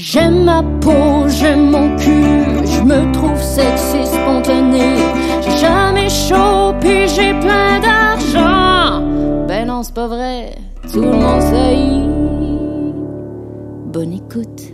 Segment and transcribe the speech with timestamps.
[0.00, 4.96] J'aime ma peau, j'aime mon cul, je me trouve sexy spontané.
[5.42, 9.04] J'ai jamais chaud, puis j'ai plein d'argent.
[9.48, 10.54] Ben non, c'est pas vrai,
[10.92, 11.76] tout le monde sait.
[13.90, 14.72] Bonne écoute.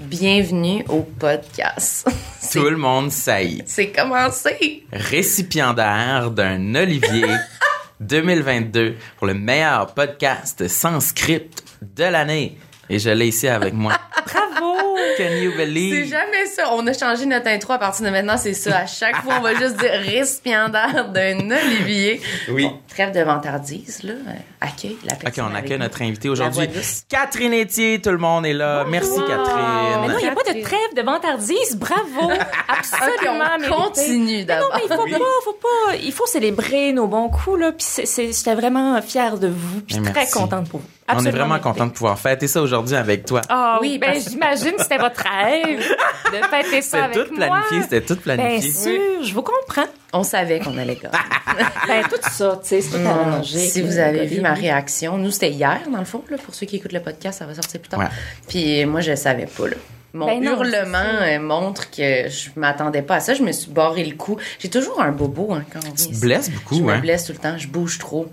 [0.00, 2.08] Bienvenue au podcast.
[2.52, 3.62] Tout le monde saillit.
[3.66, 4.84] C'est commencé.
[4.92, 7.26] Récipiendaire d'un Olivier
[8.00, 12.58] 2022 pour le meilleur podcast sans script de l'année.
[12.90, 13.92] Et je l'ai ici avec moi.
[14.26, 14.74] Bravo.
[15.18, 16.08] Can you C'est believe?
[16.08, 16.72] jamais ça.
[16.72, 18.78] On a changé notre intro à partir de maintenant, c'est ça.
[18.78, 22.20] À chaque fois, on va juste dire récipiendaire d'un Olivier.
[22.48, 22.64] Oui.
[22.64, 24.14] Bon, trêve de vantardise, là.
[24.60, 25.44] Accueille la Ok, personne.
[25.44, 26.68] on avec accueille notre invité La aujourd'hui.
[27.08, 28.84] Catherine Etier, tout le monde est là.
[28.88, 30.00] Merci Catherine.
[30.02, 31.76] Mais non, il n'y a pas de trêve de vantardise.
[31.76, 32.30] Bravo.
[32.68, 33.44] Absolument.
[33.58, 35.06] Ok, on continue Mais non, mais il d'abord.
[35.06, 35.96] faut pas, faut pas.
[36.02, 37.72] Il faut célébrer nos bons coups, là.
[37.72, 39.80] Puis c'est, c'est- j'étais vraiment fière de vous.
[39.82, 40.32] Puis très merci.
[40.32, 40.86] contente pour vous.
[41.08, 41.62] On est vraiment mérité.
[41.68, 43.42] content de pouvoir fêter ça aujourd'hui avec toi.
[43.48, 47.34] Ah Oui, oui, ben j'imagine que c'était votre rêve de fêter ça C'était avec tout
[47.36, 47.46] moi.
[47.46, 48.70] planifié, c'était tout Bien planifié.
[48.72, 49.84] sûr, je vous comprends.
[50.12, 51.18] On savait qu'on allait gagner.
[51.86, 53.58] Ben tout ça, tu sais, c'est tout arrangé.
[53.58, 56.66] Si vous avez vu ma réaction, nous c'était hier dans le fond là, pour ceux
[56.66, 58.00] qui écoutent le podcast, ça va sortir plus tard.
[58.00, 58.06] Ouais.
[58.48, 59.76] Puis moi je savais pas là.
[60.14, 63.34] Mon Ben non, hurlement euh, montre que je m'attendais pas à ça.
[63.34, 64.36] Je me suis barré le cou.
[64.60, 66.98] J'ai toujours un bobo hein, quand on vient Tu te blesses beaucoup, Je me hein?
[67.00, 67.58] blesse tout le temps.
[67.58, 68.28] Je bouge trop.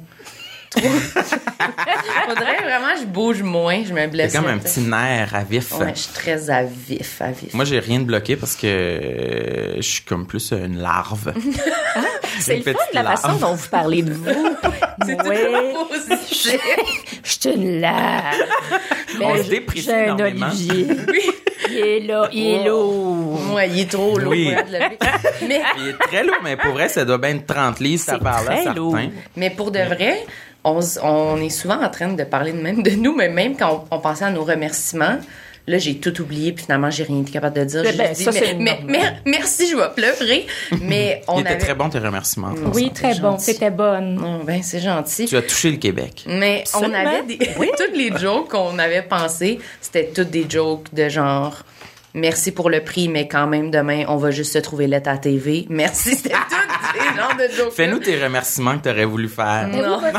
[0.71, 0.87] Trop.
[2.27, 3.83] Faudrait vraiment que je bouge moins.
[3.83, 4.31] Je me blesse.
[4.31, 5.71] C'est comme un petit nerf à vif.
[5.77, 7.53] Ouais, je suis très à vif, à vif.
[7.53, 11.33] Moi, j'ai rien de bloqué parce que euh, je suis comme plus une larve.
[12.39, 14.25] C'est Une le fun petite la façon dont vous parlez de vous.
[15.05, 16.57] C'est toujours positif.
[17.23, 18.35] Je suis une larve.
[19.21, 20.47] On Mais se déprécie J'ai un énormément.
[20.47, 20.87] Olivier.
[21.69, 23.53] Il est là, il est lourd.
[23.53, 24.55] Ouais, il est trop lourd Oui.
[25.47, 28.13] Mais Il est très lourd, mais pour vrai, ça doit bien être 30 livres, ça
[28.13, 28.73] C'est part là, certain.
[28.73, 28.97] lourd.
[29.35, 30.25] Mais pour de vrai,
[30.63, 33.95] on, est souvent en train de parler de même de nous, mais même quand on,
[33.97, 35.17] on pensait à nos remerciements,
[35.67, 37.83] là, j'ai tout oublié, puis finalement, j'ai rien été capable de dire.
[37.83, 40.47] Ben, ben, ça, mais, mais- merci, je vais pleurer.
[40.81, 41.59] Mais on Il était avait...
[41.59, 42.55] très bon, tes remerciements.
[42.55, 42.75] François.
[42.75, 43.37] Oui, très bon.
[43.37, 44.21] C'était bonne.
[44.23, 45.25] Oh, ben, c'est gentil.
[45.25, 46.25] Tu as touché le Québec.
[46.27, 47.37] Mais on avait des...
[47.77, 51.63] toutes les jokes qu'on avait pensées, c'était toutes des jokes de genre...
[52.13, 55.17] Merci pour le prix, mais quand même, demain, on va juste se trouver lettre à
[55.17, 55.65] TV.
[55.69, 56.33] Merci, c'était
[57.73, 59.67] Fais-nous tes remerciements que tu aurais voulu faire.
[59.67, 59.81] Non.
[59.81, 60.01] Non.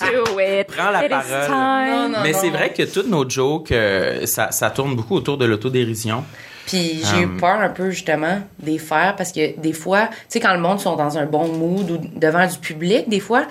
[0.00, 0.66] Do it.
[0.66, 1.46] Prends la It is parole.
[1.46, 1.90] time.
[1.90, 2.18] Non, non.
[2.22, 6.24] Mais c'est vrai que toutes nos jokes, euh, ça, ça tourne beaucoup autour de l'autodérision.
[6.66, 10.16] Puis j'ai eu Um, peur un peu justement des faire parce que des fois, tu
[10.28, 13.44] sais, quand le monde sont dans un bon mood ou devant du public, des fois,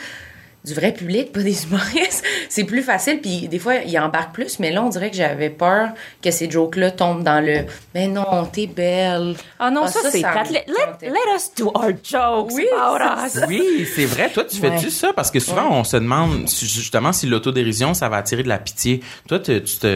[0.65, 3.19] du vrai public, pas des humoristes, c'est plus facile.
[3.21, 4.59] Puis des fois, ils embarquent plus.
[4.59, 5.89] Mais là, on dirait que j'avais peur
[6.21, 9.35] que ces jokes-là tombent dans le Mais non, t'es belle.
[9.59, 10.49] Ah non, Ah, ça, ça, c'est plate.
[10.51, 11.05] Let, tentait.
[11.07, 13.45] let- let us do our jokes Oui, about c'est us.
[13.47, 14.29] Oui, c'est vrai.
[14.33, 14.91] Toi, tu fais-tu Ouais.
[14.91, 15.13] ça?
[15.13, 19.01] Parce que souvent, on se demande justement si l'autodérision, ça va attirer de la pitié.
[19.27, 19.87] Toi, tu tu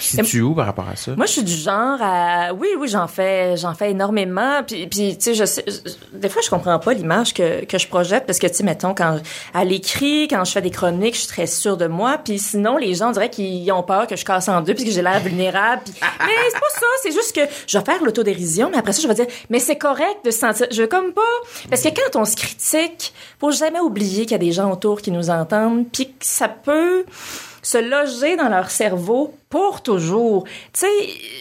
[0.00, 1.12] te situes où par rapport à ça?
[1.16, 2.52] Moi, je suis du genre à...
[2.52, 4.62] Oui, oui, j'en fais, j'en fais énormément.
[4.66, 5.64] Puis, puis tu sais, je sais...
[5.66, 8.64] je- Des fois, je comprends pas l'image que, que je projette parce que, tu sais,
[8.64, 9.18] mettons, quand
[9.54, 12.18] à l'écrit, quand je fais des chroniques, je suis très sûre de moi.
[12.24, 14.84] Puis sinon, les gens, on dirait qu'ils ont peur que je casse en deux puis
[14.84, 15.82] que j'ai l'air vulnérable.
[15.84, 16.86] Puis- mais c'est pas ça.
[17.02, 19.76] C'est juste que je vais faire l'autodérision, mais après ça, je vais dire, mais c'est
[19.76, 20.66] correct de se sentir...
[20.70, 21.20] Je veux comme pas...
[21.68, 25.00] Parce que quand on se critique, faut jamais oublier qu'il y a des gens autour
[25.02, 27.04] qui nous entendent puis que ça peut
[27.62, 30.44] se loger dans leur cerveau pour toujours.
[30.72, 30.86] Tu sais,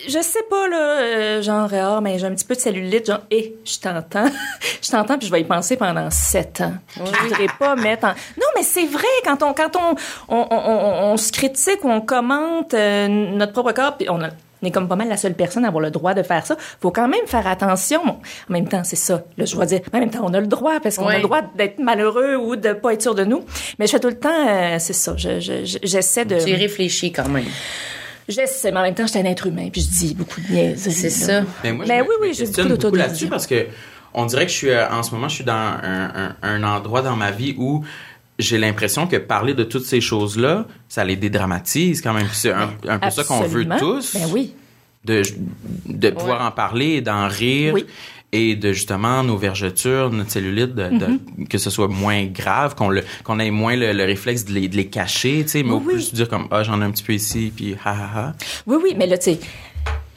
[0.08, 3.22] je sais pas, là, euh, genre, ah, mais j'ai un petit peu de cellulite, genre,
[3.30, 4.26] hé, je t'entends,
[4.82, 6.74] je t'entends, puis je vais y penser pendant sept ans.
[6.96, 8.10] Je voudrais pas mettre en...
[8.38, 9.96] Non, mais c'est vrai, quand on, quand on,
[10.36, 14.22] on, on, on- on se critique ou on commente euh, notre propre corps, puis on
[14.24, 14.30] a-
[14.62, 16.58] on est comme pas mal la seule personne à avoir le droit de faire ça.
[16.82, 18.06] Faut quand même faire attention.
[18.06, 18.18] Bon,
[18.50, 19.24] en même temps, c'est ça.
[19.38, 21.24] Là, je dois dire, en même temps, on a le droit parce qu'on a le
[21.24, 23.44] droit d'être malheureux ou de pas être sûr de nous.
[23.80, 25.14] Mais je fais tout le temps, euh, c'est ça.
[25.18, 26.40] Je- je- je- J'essaie de.
[26.40, 27.46] J'ai réfléchi quand même.
[28.28, 30.52] J'essaie, mais en même temps, je suis un être humain, puis je dis beaucoup de
[30.54, 30.92] niaiseries.
[30.94, 31.42] C'est ça.
[31.64, 33.66] Mais moi, Mais je me- oui, je oui, j'ai questionne beaucoup là-dessus parce que
[34.14, 36.64] on dirait que je suis euh, en ce moment, je suis dans un, un- un
[36.64, 37.84] endroit dans ma vie où
[38.40, 42.28] j'ai l'impression que parler de toutes ces choses-là, ça les dédramatise quand même.
[42.32, 44.54] C'est un, un peu ça qu'on veut tous, Ben oui.
[45.06, 45.22] de,
[45.86, 46.48] de pouvoir Ouais.
[46.48, 47.74] en parler et d'en rire.
[47.76, 47.86] Oui.
[48.32, 51.48] Et de justement nos vergetures, notre cellulite, de, de- Mm-hmm.
[51.48, 54.68] que ce soit moins grave, qu'on le, qu'on ait moins le, le réflexe de les,
[54.68, 56.92] de les cacher, tu sais, mais au Oui, plus dire comme ah j'en ai un
[56.92, 58.34] petit peu ici, puis ha ha ha.
[58.68, 59.40] Oui, oui, mais là, tu sais,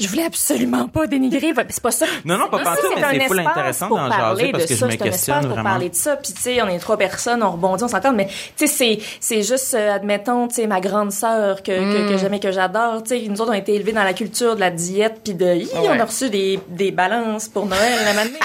[0.00, 1.52] je voulais absolument pas dénigrer.
[1.68, 2.06] C'est pas ça.
[2.24, 4.78] Non, non, pas Ça, pantoute, mais c'est full intéressant d'en jaser parce de que je
[4.80, 5.70] ça, me c'est un questionne espace pour vraiment.
[5.70, 6.16] parler de ça.
[6.16, 8.12] Puis, tu sais, on est trois personnes, on rebondit, on s'entend.
[8.12, 12.06] Mais, tu sais, c'est, c'est juste, euh, admettons, tu sais, ma grande sœur que, que,
[12.06, 12.08] Mm.
[12.10, 13.02] que j'aime et que j'adore.
[13.04, 15.34] Tu sais, nous autres, on a été élevés dans la culture de la diète puis
[15.34, 15.88] de, hi, Ouais.
[15.90, 18.38] on a reçu des, des balances pour Noël la matinée.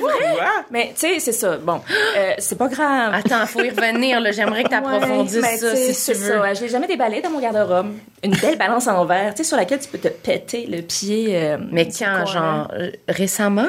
[0.00, 0.14] Vrai?
[0.70, 1.56] Mais tu sais, c'est ça.
[1.56, 1.80] Bon,
[2.16, 3.14] euh, c'est pas grave.
[3.14, 4.30] Attends, faut y revenir, là.
[4.32, 6.32] J'aimerais que tu approfondisses Ouais, ça, si tu c'est veux.
[6.40, 6.54] ça.
[6.54, 7.92] Je l'ai jamais déballé dans mon garde-robe.
[8.22, 11.36] Une belle balance en verre, tu sais, sur laquelle tu peux te péter le pied.
[11.36, 13.68] euh, Mais quand, genre, euh, récemment?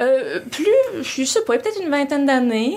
[0.00, 2.76] Euh, plus, je sais pas, peut-être une vingtaine d'années.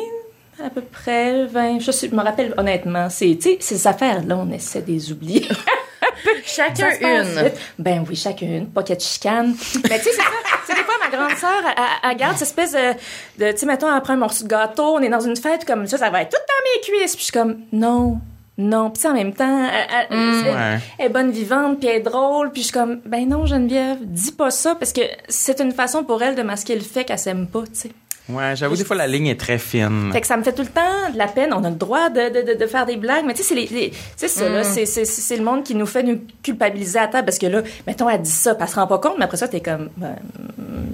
[0.64, 4.38] À peu près 20, je, sais, je me rappelle honnêtement, c'est, tu sais, ces affaires-là,
[4.38, 5.48] on essaie de les oublier.
[6.46, 7.52] Chacun une.
[7.80, 9.56] Ben oui, chacune, pas qu'elle te chicane.
[9.90, 10.12] Mais tu sais,
[10.66, 11.62] c'est des fois, ma grande sœur,
[12.04, 15.00] elle, garde cette espèce de, de tu sais, mettons, prend un morceau de gâteau, on
[15.00, 17.16] est dans une fête comme ça, ça va être tout dans mes cuisses.
[17.16, 18.20] Puis je suis comme, non,
[18.58, 18.90] non.
[18.92, 20.44] Puis en même temps, elle, elle- Mm.
[20.46, 20.80] elle- Ouais.
[21.00, 22.52] elle est bonne vivante, puis elle est drôle.
[22.52, 26.04] Puis je suis comme, ben non, Geneviève, dis pas ça, parce que c'est une façon
[26.04, 27.92] pour elle de masquer le fait qu'elle s'aime pas, tu sais.
[28.30, 30.10] Ouais, j'avoue, des fois, la ligne est très fine.
[30.14, 31.54] Fait que ça me fait tout le temps de la peine.
[31.54, 33.56] On a le droit de, de, de, de faire des blagues, mais tu sais, c'est
[33.56, 34.54] les, les- c'est ça, Mm.
[34.54, 34.64] là.
[34.64, 37.62] C'est, c'est, c'est le monde qui nous fait nous culpabiliser à table parce que là,
[37.86, 39.90] mettons, elle dit ça, puis elle se rend pas compte, mais après ça, t'es comme,
[39.98, 40.16] ben,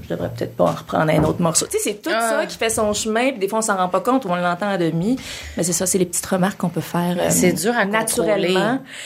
[0.04, 1.68] je devrais peut-être pas en reprendre un autre morceau.
[1.68, 2.40] Tu sais, c'est tout Ah.
[2.40, 4.36] ça qui fait son chemin, puis des fois, on s'en rend pas compte ou on
[4.36, 5.16] l'entend à demi.
[5.56, 7.16] Mais c'est ça, c'est les petites remarques qu'on peut faire.
[7.20, 8.32] euh, C'est dur à naturellement.
[8.38, 8.54] contrôler.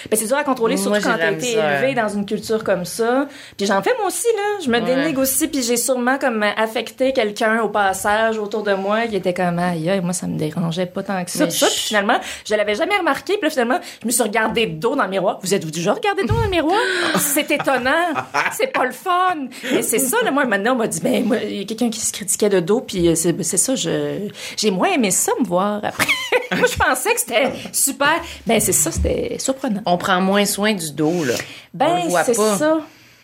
[0.10, 2.64] Ben, c'est dur à contrôler, Moi, surtout j'ai quand t'as été élevé dans une culture
[2.64, 3.28] comme ça.
[3.58, 4.64] Puis j'en fais moi aussi, là.
[4.64, 4.96] Je me Ouais.
[4.96, 9.33] dénigre aussi, puis j'ai sûrement comme affecté quelqu'un au passage autour de moi qui était
[9.33, 11.50] comme, aïe, aïe, moi, ça me dérangeait pas tant que ça.
[11.50, 13.33] Ça, je- puis finalement, je l'avais jamais remarqué.
[13.33, 15.39] Puis là, finalement, je me suis regardé de dos dans le miroir.
[15.42, 16.80] Vous êtes-vous déjà regardé de dos dans le miroir?
[17.18, 18.13] C'est étonnant.
[18.51, 19.48] C'est pas le fun.
[19.71, 21.89] Mais c'est ça, là, moi, maintenant, on m'a dit, ben, moi, il y a quelqu'un
[21.89, 25.31] qui se critiquait de dos, puis euh, c'est c'est ça, je, j'ai moins aimé ça,
[25.39, 26.07] me voir après.
[26.56, 28.13] moi, je pensais que c'était super.
[28.48, 29.81] Ben, c'est ça, c'était surprenant.
[29.86, 31.33] On prend moins soin du dos, là.
[31.74, 32.57] on Ben, le voit c'est pas.
[32.57, 32.77] ça.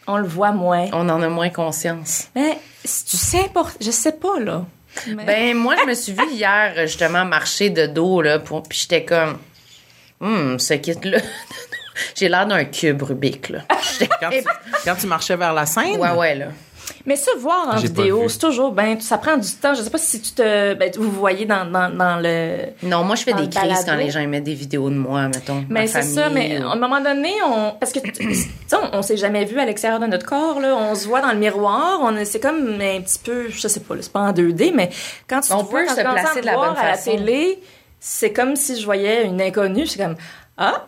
[0.08, 0.88] On le voit moins.
[0.94, 2.30] On en a moins conscience.
[2.36, 3.50] Mais tu sais
[3.80, 4.66] je sais pas là.
[5.08, 8.64] Mais- Ben, moi, je me suis vue hier, justement, marcher de dos, là, pour...
[8.64, 9.38] puis j'étais comme,
[10.22, 11.20] hum, ce kit-là.
[12.16, 13.60] J'ai l'air d'un cube Rubik, là.
[14.00, 14.44] J'étais- Quand tu,
[14.86, 16.46] quand tu marchais vers la scène, Ouais, ouais, là.
[17.06, 19.74] Mais ça, voir en vidéo, c'est toujours ben, ça prend du temps.
[19.74, 22.68] Je sais pas si tu te, ben, vous voyez dans, dans, dans le.
[22.84, 23.84] Non, moi, je fais des crises balado.
[23.86, 25.64] quand les gens mettent des vidéos de moi, mettons.
[25.70, 28.48] Mais ma c'est ça, mais ou- à un moment donné, on, parce que, tu sais,
[28.74, 30.76] on, on s'est jamais vu à l'extérieur de notre corps, là.
[30.76, 33.80] On se voit dans le miroir, on est- c'est comme un petit peu, je sais
[33.80, 34.90] pas, c'est pas en 2D, mais
[35.28, 36.96] quand tu On te vois, peut quand se placer à de la bonne à la
[36.96, 37.12] façon.
[37.12, 37.60] télé,
[38.00, 40.16] c'est comme si je voyais une inconnue, suis comme,
[40.58, 40.86] ah!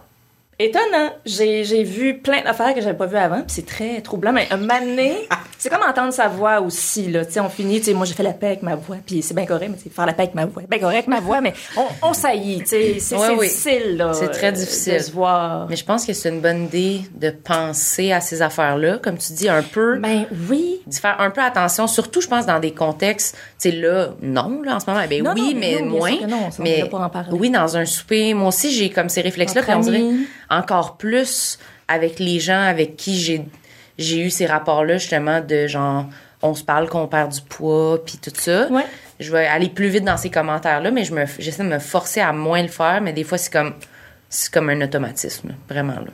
[0.60, 1.10] Étonnant.
[1.26, 4.32] J'ai, j'ai vu plein d'affaires que j'avais pas vues avant, puis c'est très troublant.
[4.32, 5.28] Mais un mané,
[5.62, 7.24] c'est comme entendre sa voix aussi, là.
[7.24, 9.22] Tu sais, on finit, tu sais, moi j'ai fait la paix avec ma voix, puis
[9.22, 10.64] c'est bien correct, mais c'est faire la paix avec ma voix.
[10.68, 12.98] Bien correct, ma voix, mais on, on saillit, tu sais.
[13.00, 13.46] C'est, oui.
[13.48, 14.12] difficile, là.
[14.16, 14.94] C'est très euh, difficile.
[14.96, 15.68] De se voir.
[15.70, 19.34] Mais je pense que c'est une bonne idée de penser à ces affaires-là, comme tu
[19.34, 20.00] dis, un peu.
[20.00, 20.82] Ben oui.
[20.88, 24.64] d'y faire un peu attention, surtout, je pense, dans des contextes, tu sais, là, non,
[24.64, 26.28] là, en ce moment, ben Non, oui, non, mais non, moins.
[26.28, 27.38] non, on mais en parler.
[27.38, 30.06] oui, dans un souper, moi aussi, j'ai comme ces réflexes-là, puis on dirait
[30.50, 33.46] encore plus avec les gens avec qui j'ai,
[33.98, 36.06] j'ai eu ces rapports-là, justement, de genre,
[36.42, 38.68] on se parle qu'on perd du poids, puis tout ça.
[38.70, 38.86] Ouais.
[39.20, 42.22] Je vais aller plus vite dans ces commentaires-là, mais je me, j'essaie de me forcer
[42.22, 43.74] à moins le faire, mais des fois, c'est comme,
[44.34, 46.08] c'est comme un automatisme, vraiment, là.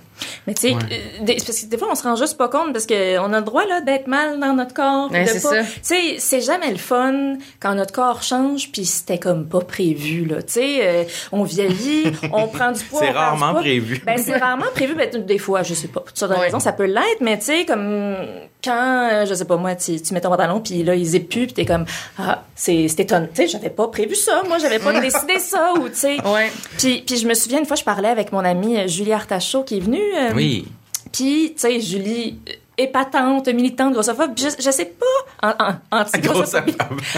[0.47, 0.81] Mais tu sais, Ouais.
[0.91, 3.31] euh, des- parce que des fois on se rend juste pas compte parce que on
[3.33, 5.11] a le droit là d'être mal dans notre corps.
[5.11, 5.69] Ouais, c'est pas- ça.
[5.71, 10.25] Tu sais, c'est jamais le fun quand notre corps change puis c'était comme pas prévu
[10.25, 10.41] là.
[10.41, 13.01] Tu sais, euh, on vieillit, on prend du poids.
[13.01, 14.01] C'est rarement prévu.
[14.05, 14.95] Ben c'est rarement prévu.
[14.95, 15.99] Ben des fois, je sais pas.
[15.99, 16.45] Pour toutes sortes de Ouais.
[16.45, 18.15] raisons, ça peut l'être, mais tu sais comme
[18.67, 21.29] quand euh, je sais pas moi, tu, tu mets ton pantalon puis là il zip
[21.29, 21.85] plus puis t'es comme
[22.17, 23.27] ah c'est c'est étonnant.
[23.33, 24.43] Tu sais, j'avais pas prévu ça.
[24.47, 26.17] Moi, j'avais pas décidé ça ou tu sais.
[26.27, 26.51] Ouais.
[26.77, 29.63] Puis, puis je me souviens une fois, je parlais avec mon amie euh, Julie Artachot
[29.63, 30.01] qui est venue.
[30.17, 30.67] euh, oui.
[31.11, 36.75] puis, tu sais, Julie, euh, épatante, militante, grossophobe, je, je sais pas, en, en, anti-grossophobie.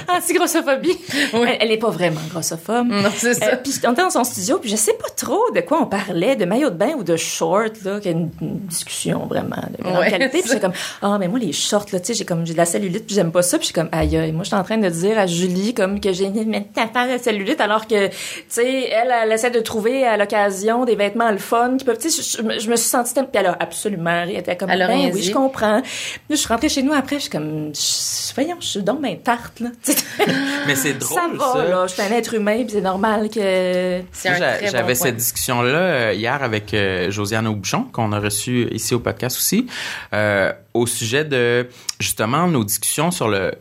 [0.07, 0.97] Anti-grossophobie.
[1.33, 2.87] Elle, elle est pas vraiment grossophobe.
[2.87, 3.47] Non, c'est ça.
[3.53, 5.85] Euh, puis on était dans son studio, puis je sais pas trop de quoi on
[5.85, 9.25] parlait, de maillot de bain ou de short, là, qu'il y a une, une discussion
[9.25, 10.39] vraiment de grande Ouais, qualité.
[10.39, 12.57] Puis j'étais comme, ah, mais moi, les shorts, là, tu sais, j'ai comme, j'ai de
[12.57, 13.57] la cellulite, puis j'aime pas ça.
[13.57, 15.73] Puis je suis comme, aïe, aïe, moi, je suis en train de dire à Julie,
[15.73, 18.13] comme, que j'ai une de cellulite, alors que, tu
[18.49, 22.09] sais, elle, elle essaie de trouver à l'occasion des vêtements le fun qui peuvent, tu
[22.09, 24.69] sais, je, je- je me suis sentie, tellement- puis elle a absolument elle était comme,
[24.87, 25.48] ben oui, je comprends.
[25.81, 25.83] Puis
[26.29, 29.17] je suis rentrée chez nous après, je suis comme, je- voyons, je suis donc ben
[29.19, 29.69] tarte, là.
[30.67, 31.63] Mais c'est drôle, ça va, ça.
[31.69, 36.13] là, je suis un être humain, puis c'est normal que, bon J'avais cette discussion-là euh,
[36.13, 39.67] hier avec euh, Josiane Aubuchon, qu'on a reçue ici au podcast aussi,
[40.13, 41.67] euh, au sujet de
[41.99, 43.51] justement nos discussions sur le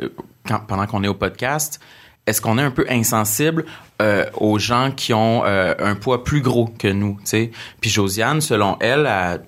[0.47, 1.81] quand, pendant qu'on est au podcast.
[2.27, 3.65] Est-ce qu'on est un peu insensible
[4.03, 7.51] euh, aux gens qui ont euh, un poids plus gros que nous, tu sais?
[7.81, 9.41] Puis Josiane, selon elle, elle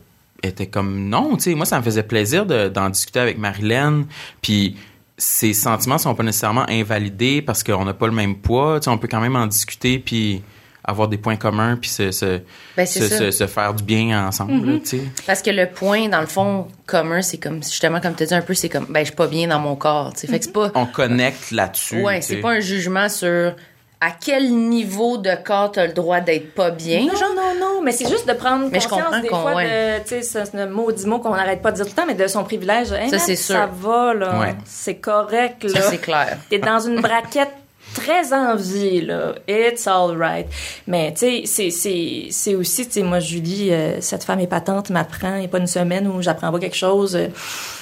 [0.42, 1.54] était comme non, tu sais.
[1.54, 4.04] Moi, ça me faisait plaisir de- d'en discuter avec Marilyn.
[4.42, 4.76] Puis
[5.18, 8.80] ses sentiments sont pas nécessairement invalidés parce qu'on n'a pas le même poids.
[8.80, 10.42] Tu sais, on peut quand même en discuter puis
[10.82, 12.40] avoir des points communs puis se, se,
[12.74, 13.18] Ben, se, ça.
[13.18, 15.02] se- se faire du bien ensemble, là, tu sais.
[15.26, 18.34] Parce que le point, dans le fond, commun, c'est comme, justement, comme tu as dit
[18.34, 20.26] un peu, c'est comme, ben, je suis pas bien dans mon corps, tu sais.
[20.26, 22.00] Fait que c'est pas, On connecte là-dessus.
[22.02, 23.54] ouais, c'est pas un jugement sur
[24.02, 27.34] à quel niveau de corps t'as le droit d'être pas bien, Non, genre.
[27.36, 29.98] non, non, mais c'est juste de prendre Mais je conscience comprends des fois ouais.
[30.00, 32.06] de, tu sais, c'est un maudit mot qu'on n'arrête pas de dire tout le temps,
[32.06, 32.92] mais de son privilège.
[32.92, 33.56] Hey, Ça, c'est sûr.
[33.56, 34.38] Ça va, là.
[34.40, 34.54] Ouais.
[34.64, 35.84] C'est correct, Ça, là.
[35.90, 36.38] c'est clair.
[36.48, 37.50] T'es dans une braquette
[37.94, 39.34] très en vie, là.
[39.48, 40.46] It's all right.
[40.86, 44.90] Mais, tu sais, c'est, c'est, c'est aussi, tu sais, moi, Julie, euh, cette femme épatante
[44.90, 47.16] m'apprend, il n'y a pas une semaine où j'apprends pas quelque chose.
[47.16, 47.28] euh,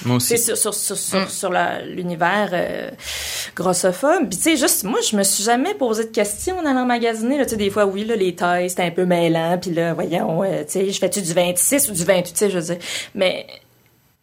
[0.05, 0.37] Moi aussi.
[0.37, 2.89] sur, sur, sur, sur, sur la- l'univers euh,
[3.55, 4.29] grossophobe.
[4.29, 7.37] Puis, tu sais, juste, moi, je me suis jamais posé de questions en allant magasiner.
[7.37, 9.57] Là, tu sais, des fois, oui, là, les tailles, c'était un peu mêlant.
[9.61, 12.49] Puis là, voyons, euh, tu sais, je fais-tu du 26 ou du 28, tu sais,
[12.49, 12.77] je veux dire.
[13.15, 13.45] Mais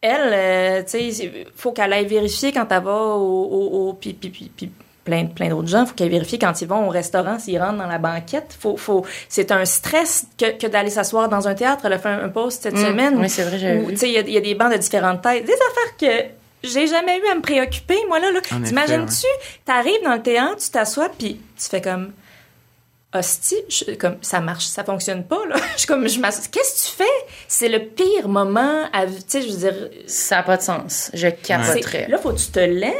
[0.00, 3.44] elle, euh, tu sais, faut qu'elle aille vérifier quand elle va au...
[3.44, 4.70] au, au puis, puis, puis, puis
[5.06, 7.86] plein, plein d'autres gens, faut qu'elle vérifie quand ils vont au restaurant, s'ils rentrent dans
[7.86, 8.54] la banquette.
[8.60, 11.86] Faut, faut, c'est un stress que, que d'aller s'asseoir dans un théâtre.
[11.86, 12.84] Elle a fait un, un post cette Mm.
[12.86, 13.18] semaine.
[13.18, 13.92] Oui, c'est vrai, j'avais où, vu.
[13.94, 15.42] Tu sais, il y a- il y, a des bancs de différentes tailles.
[15.44, 18.30] Des affaires que j'ai jamais eu à me préoccuper, moi, là.
[18.32, 18.40] là.
[18.64, 19.26] T'imagines-tu,
[19.64, 22.12] t'arrives dans le théâtre, tu t'assois, puis tu fais comme...
[23.18, 25.56] Hostie, je- comme ça marche, ça fonctionne pas là.
[25.74, 26.18] Je suis comme je.
[26.20, 27.24] Qu'est-ce que tu fais?
[27.48, 31.10] C'est le pire moment à, tu sais, je veux dire, Ça n'a pas de sens.
[31.14, 32.06] Je capoterais.
[32.08, 32.94] Là, faut que tu te lèves,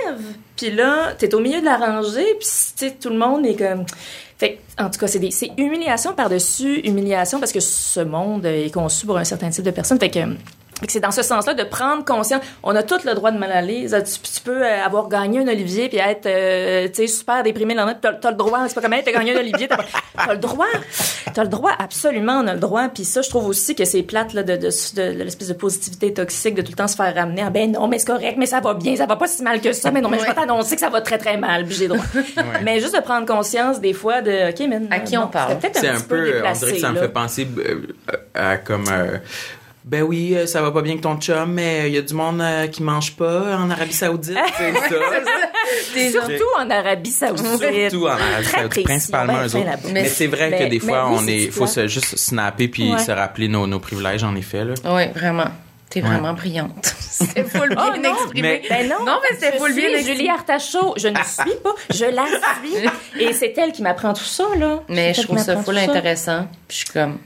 [0.57, 3.57] puis là, t'es au milieu de la rangée, puis tu sais, tout le monde est
[3.57, 3.85] comme.
[4.39, 8.71] Fait en tout cas, c'est des, c'est humiliation par-dessus humiliation parce que ce monde est
[8.73, 9.99] conçu pour un certain type de personnes.
[9.99, 10.19] Fait que.
[10.85, 12.43] Que c'est dans ce sens-là de prendre conscience.
[12.63, 13.87] On a tous le droit de mal aller.
[13.89, 17.73] Tu, tu peux euh, avoir gagné un Olivier puis être, euh, tu sais, super déprimé
[17.75, 17.97] le lendemain.
[18.01, 18.61] T'as, t'as le droit.
[18.69, 19.69] C'est pas comme, hey, t'as gagné un Olivier.
[19.69, 19.85] T'as, pas-
[20.27, 20.67] t'as le droit.
[21.33, 21.73] T'as le droit.
[21.79, 22.89] Absolument, on a le droit.
[22.89, 25.55] Puis ça, je trouve aussi que c'est plate, là, de, de, de, de l'espèce de
[25.55, 28.37] positivité toxique, de tout le temps se faire ramener en, ben non, mais c'est correct,
[28.39, 29.91] mais ça va bien, ça va pas si mal que ça.
[29.91, 30.35] Mais non, mais je vais Ouais.
[30.35, 31.65] t'annoncer que ça va très, très mal.
[31.65, 32.05] Puis j'ai le droit.
[32.63, 35.53] Mais juste de prendre conscience, des fois, de, OK, mais À qui on parle?
[35.55, 37.49] C'était peut-être C'est un, un petit peu peu, on dirait que ça me fait penser
[37.59, 37.81] euh,
[38.35, 38.85] à comme.
[38.91, 39.17] euh,
[39.87, 42.13] ben oui, euh, ça va pas bien avec ton chum, mais il y a du
[42.15, 46.21] monde euh, qui mange pas en Arabie Saoudite, c'est ça.
[46.27, 47.47] Surtout en Arabie Saoudite.
[47.47, 49.69] Surtout en Arabie Très Saoudite, précis, principalement ben, eux autres.
[49.87, 51.87] Mais, Mais- c'est vrai mais- que des mais fois, oui, on c'est est, faut se
[51.87, 52.99] juste snapper puis Ouais.
[52.99, 54.75] se rappeler nos, nos privilèges, en effet, là.
[54.87, 55.47] Oui, vraiment.
[55.89, 56.95] T'es vraiment brillante.
[57.01, 58.15] C'était full bien Oh, non.
[58.15, 58.61] exprimé.
[58.63, 60.17] Mais- Ben non, Non, mais c'était je full bien exprimé.
[60.17, 60.95] Julie Artachot.
[60.97, 63.21] Je ne suis pas, je la suis.
[63.25, 64.83] Et c'est elle qui m'apprend tout ça, là.
[64.89, 66.49] Mais C'est je trouve ça full intéressant.
[66.67, 67.19] Puis je suis comme.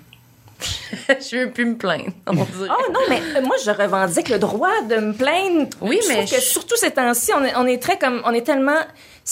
[1.08, 2.32] je veux plus me plaindre, on.
[2.40, 5.68] Oh non, mais euh, moi, je revendique le droit de me plaindre.
[5.80, 8.32] Oui, je mais que je- surtout ces temps-ci, on est, on est très comme, on
[8.32, 8.78] est tellement,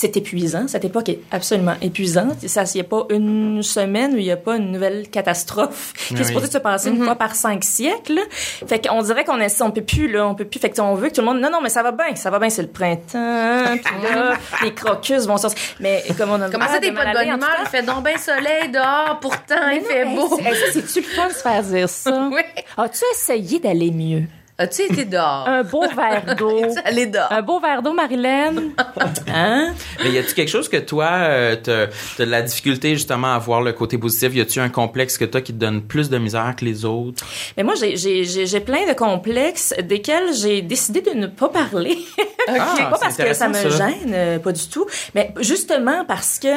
[0.00, 0.68] c'est épuisant.
[0.68, 2.46] Cette époque est absolument épuisante.
[2.46, 5.92] Ça, il n'y a pas une semaine où il n'y a pas une nouvelle catastrophe
[6.08, 6.24] qui est Oui.
[6.24, 6.96] supposée se passer Mm-hmm.
[6.98, 8.20] une fois par cinq siècles.
[8.30, 10.60] Fait qu'on dirait qu'on est, on peut plus, là, on peut plus.
[10.60, 12.30] Fait que on veut que tout le monde, non, non, mais ça va bien, ça
[12.30, 13.76] va bien, c'est le printemps.
[13.84, 15.60] Puis là, les crocus vont sortir.
[15.80, 17.56] Mais comme on a Comment ça, t'es pas de bonne humeur?
[17.62, 20.38] Il fait donc bien soleil dehors, pourtant, il fait beau.
[20.72, 22.28] C'est-tu le fun de se faire dire ça?
[22.32, 22.42] Oui.
[22.76, 24.22] As-tu essayé d'aller mieux?
[24.60, 25.46] As-tu été dehors?
[25.46, 26.62] Un beau verre d'eau.
[26.84, 27.30] Allé dehors?
[27.30, 28.54] Un beau verre d'eau, Marilyn?
[29.32, 29.72] Hein?
[30.02, 31.86] Mais y a-tu quelque chose que toi, euh, t'as
[32.24, 34.34] de la difficulté justement à voir le côté positif?
[34.34, 37.24] Y a-tu un complexe que toi qui te donne plus de misère que les autres?
[37.56, 41.48] Mais moi, j'ai- j'ai j'ai- j'ai plein de complexes desquels j'ai décidé de ne pas
[41.48, 41.98] parler.
[42.50, 43.68] Ah, pas parce que ça me ça.
[43.68, 44.86] gêne, euh, pas du tout.
[45.14, 46.48] Mais justement parce que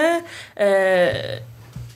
[0.62, 1.12] euh,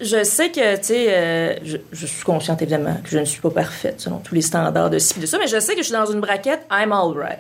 [0.02, 3.42] je sais que, tu sais, euh, je, je suis consciente évidemment que je ne suis
[3.42, 5.86] pas parfaite selon tous les standards de ci de ça, mais je sais que je
[5.86, 7.40] suis dans une braquette, I'm all right.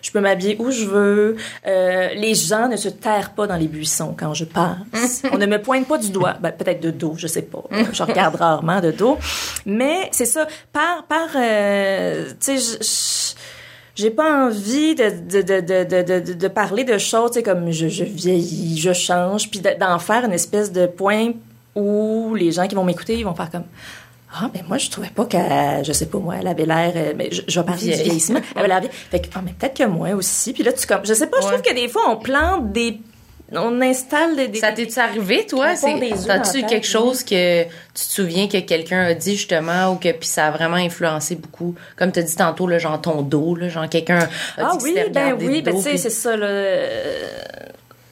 [0.00, 1.36] Je peux m'habiller où je veux.
[1.66, 5.22] Euh, les gens ne se terrent pas dans les buissons quand je passe.
[5.32, 6.36] On ne me pointe pas du doigt.
[6.40, 7.62] Ben, peut-être de dos, je sais pas.
[7.92, 9.18] Je regarde rarement de dos.
[9.66, 10.46] Mais c'est ça.
[10.72, 13.34] Par, par, euh, tu sais,
[13.94, 17.88] j'ai pas envie de, de, de, de, de, parler de choses, tu sais, comme je,
[17.88, 21.32] je vieillis, je change, puis de- d'en faire une espèce de point
[21.76, 23.64] où les gens qui vont m'écouter, ils vont faire comme
[24.38, 27.12] ah, mais moi, je trouvais pas qu'elle, je sais pas moi, elle avait l'air, euh,
[27.16, 28.40] mais je, je vais parler du vieillissement.
[28.54, 28.92] Elle avait l'air vieille.
[29.10, 30.52] Fait que, ah, mais peut-être que moi aussi.
[30.52, 32.98] Puis là, tu comme, je sais pas, je trouve que des fois, on plante des,
[33.52, 35.68] on installe des, Ça t'est-tu arrivé, toi?
[36.26, 40.28] T'as-tu quelque chose que tu te souviens que quelqu'un a dit justement ou que puis
[40.28, 41.74] ça a vraiment influencé beaucoup?
[41.96, 44.28] Comme tu as dit tantôt, là, genre ton dos, là, genre quelqu'un a
[44.58, 46.46] Ah dit oui, ben oui, ben tu sais, puis- c'est ça, là.
[46.46, 47.28] euh,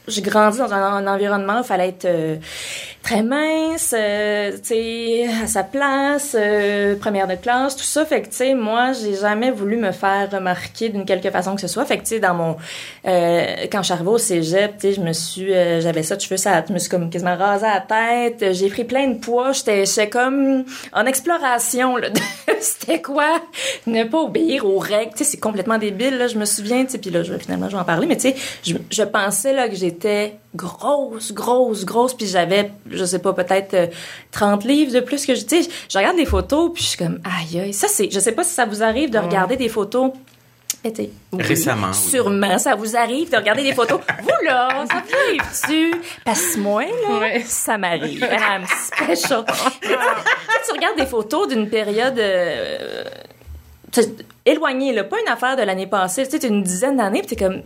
[0.09, 2.37] J'ai grandi dans un, un environnement où il fallait être euh,
[3.05, 4.53] très mince, euh,
[5.43, 8.07] à sa place, euh, première de classe, tout ça.
[8.07, 11.61] Fait que, tu sais, moi, j'ai jamais voulu me faire remarquer d'une quelque façon que
[11.61, 11.85] ce soit.
[11.85, 12.57] Fait que, tu sais, dans mon...
[13.07, 15.53] euh, quand je suis au cégep, je me suis...
[15.53, 18.55] euh, J'avais ça de cheveux, ça, je me suis comme quasiment rasé la tête.
[18.55, 19.53] J'ai pris plein de poids.
[19.53, 22.09] J'étais comme en exploration, là.
[22.61, 23.43] C'était quoi?
[23.87, 25.13] Ne pas obéir aux règles.
[25.15, 26.27] Tu c'est complètement débile, là.
[26.27, 28.31] Je me souviens, tu sais, puis là, je, finalement, je vais en parler, mais tu
[28.31, 28.37] sais,
[28.91, 33.75] je pensais, là, que j'étais étaient grosses, grosses, grosses, puis j'avais, je sais pas, peut-être
[33.75, 33.87] euh,
[34.33, 36.99] 30 livres de plus que je, tu sais, je regarde des photos, puis je suis
[36.99, 39.69] comme, aïe, aïe, ça c'est, je sais pas si ça vous arrive de regarder des
[39.69, 40.13] photos.
[40.87, 41.11] Été.
[41.33, 41.43] Oui.
[41.43, 42.11] Récemment, oui.
[42.11, 44.01] Sûrement, ça vous arrive de regarder des photos.
[44.23, 45.95] vous là, ça vous arrive-tu?
[46.27, 48.23] Parce que moi, là, ça m'arrive.
[48.23, 49.47] I'm special.
[49.81, 53.05] tu tu regardes des photos d'une période euh,
[54.47, 57.35] éloignée, là, pas une affaire de l'année passée, tu sais, t'es une dizaine d'années, puis
[57.35, 57.63] t'es comme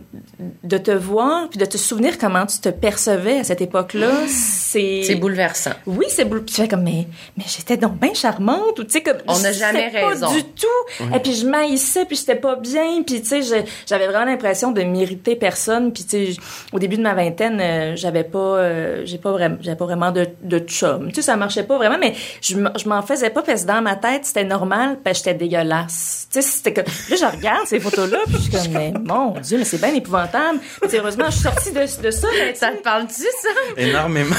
[0.63, 5.01] de te voir, puis de te souvenir comment tu te percevais à cette époque-là, c'est
[5.03, 5.71] C'est bouleversant.
[5.85, 6.43] oui, c'est boule.
[6.45, 7.07] Puis tu fais comme, mais,
[7.37, 9.17] mais j'étais donc bien charmante, ou tu sais, comme.
[9.27, 10.31] On n'a jamais sais pas raison.
[10.31, 11.03] du tout.
[11.13, 14.81] Et puis je maïssais, puis j'étais pas bien, puis tu sais, j'avais vraiment l'impression de
[14.83, 19.17] m'irriter personne, puis tu sais, au début de ma vingtaine, euh, j'avais pas, euh, j'ai
[19.17, 21.09] pas vraiment, j'avais pas vraiment de, de chum.
[21.09, 23.81] Tu sais, ça marchait pas vraiment, mais je je m'en faisais pas parce que dans
[23.81, 26.27] ma tête, c'était normal, parce que j'étais dégueulasse.
[26.31, 29.31] Tu sais, c'était comme, là, je regarde ces photos-là, puis je suis comme, mais mon
[29.39, 30.59] Dieu, mais c'est bien épouvantable.
[30.93, 33.49] Heureusement, je suis sortie de, de ça, mais Ça te parle-tu, ça?
[33.77, 34.35] Énormément.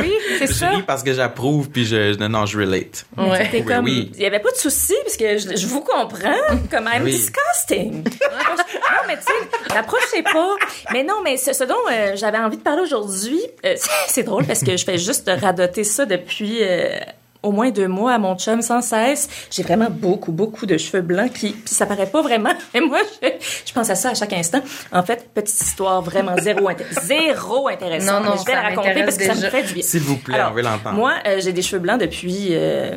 [0.00, 0.70] oui, c'est je ça.
[0.70, 3.04] ris parce que j'approuve, puis je, non, non, je relate.
[3.16, 3.50] Ouais.
[3.52, 4.10] Oui, comme, oui.
[4.14, 6.32] il y avait pas de souci parce que je, je vous comprends,
[6.70, 7.10] comme I'm Oui.
[7.12, 8.04] disgusting.
[8.04, 10.54] non, mais tu sais, n'approchez pas.
[10.92, 14.22] Mais non, mais ce, ce dont euh, j'avais envie de parler aujourd'hui, euh, c'est- c'est
[14.22, 16.98] drôle parce que je fais juste radoter ça depuis euh,
[17.42, 19.28] au moins deux mois à mon chum sans cesse.
[19.50, 22.52] J'ai vraiment beaucoup, beaucoup de cheveux blancs qui, puis ça paraît pas vraiment.
[22.74, 23.28] Et moi, je,
[23.66, 24.60] je pense à ça à chaque instant.
[24.92, 28.22] En fait, petite histoire vraiment zéro, inté- zéro intéressante.
[28.22, 29.82] Non, non, mais je vais la raconter parce que ça me fait du bien.
[29.82, 30.96] S'il vous plaît, Alors, on veut l'entendre.
[30.96, 32.94] Moi, euh, j'ai des cheveux blancs depuis, euh,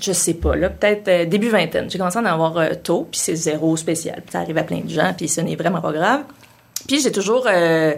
[0.00, 1.90] je sais pas, là, peut-être euh, début vingtaine.
[1.90, 4.22] J'ai commencé à en avoir euh, tôt, puis c'est zéro spécial.
[4.30, 6.20] Ça arrive à plein de gens, puis ce n'est vraiment pas grave.
[6.88, 7.94] Puis j'ai toujours euh,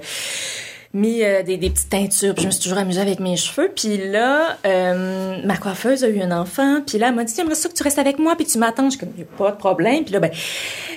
[0.94, 3.70] mis euh, des, des petites teintures, puis je me suis toujours amusée avec mes cheveux.
[3.74, 7.54] Puis là, euh, ma coiffeuse a eu un enfant, puis là, elle m'a dit, j'aimerais
[7.54, 8.84] ça que tu restes avec moi, puis tu m'attends.
[8.86, 10.04] Je suis comme, y a pas de problème.
[10.04, 10.30] Puis là, ben,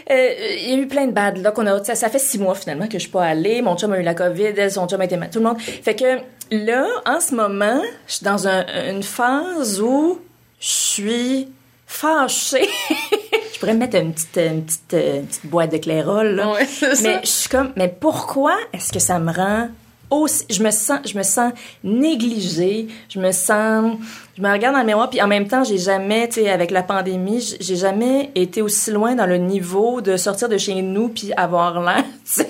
[0.09, 0.29] euh,
[0.59, 1.53] il y a eu plein de bad luck.
[1.57, 3.61] On a, ça, ça fait six mois finalement que je suis pas allée.
[3.61, 5.59] Mon chum a eu la COVID, son chum a été tout le monde.
[5.59, 6.19] Fait que
[6.51, 10.19] là, en ce moment, je suis dans un- une phase où
[10.59, 11.47] je suis
[11.85, 12.69] fâchée.
[13.53, 16.51] je pourrais me mettre une petite, une petite, une petite boîte de clairol, là.
[16.53, 16.67] Ouais.
[17.03, 19.67] Mais je suis comme, mais pourquoi est-ce que ça me rend
[20.11, 21.51] aussi, je me sens, je me sens
[21.83, 23.93] négligée, je me sens,
[24.37, 26.69] je me regarde dans le miroir, puis en même temps, j'ai jamais, tu sais, avec
[26.71, 31.09] la pandémie, j'ai jamais été aussi loin dans le niveau de sortir de chez nous
[31.09, 32.49] puis avoir l'air, tu sais,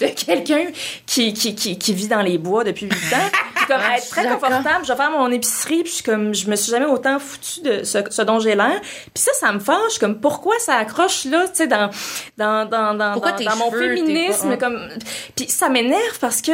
[0.00, 0.66] de quelqu'un
[1.06, 3.30] qui, qui, qui, qui vit dans les bois depuis huit ans.
[3.56, 6.34] Puis comme Ah, être très confortable, je vais faire mon épicerie, puis je suis comme,
[6.34, 8.80] je me suis jamais autant foutue de ce, ce dont j'ai l'air.
[8.82, 11.90] Puis ça, ça me fâche, comme pourquoi ça accroche là, tu sais, dans,
[12.36, 14.56] dans, dans, dans, Pourquoi dans, mon cheveux, féminisme, pas- hein?
[14.58, 14.88] comme,
[15.34, 16.52] puis ça m'énerve parce que,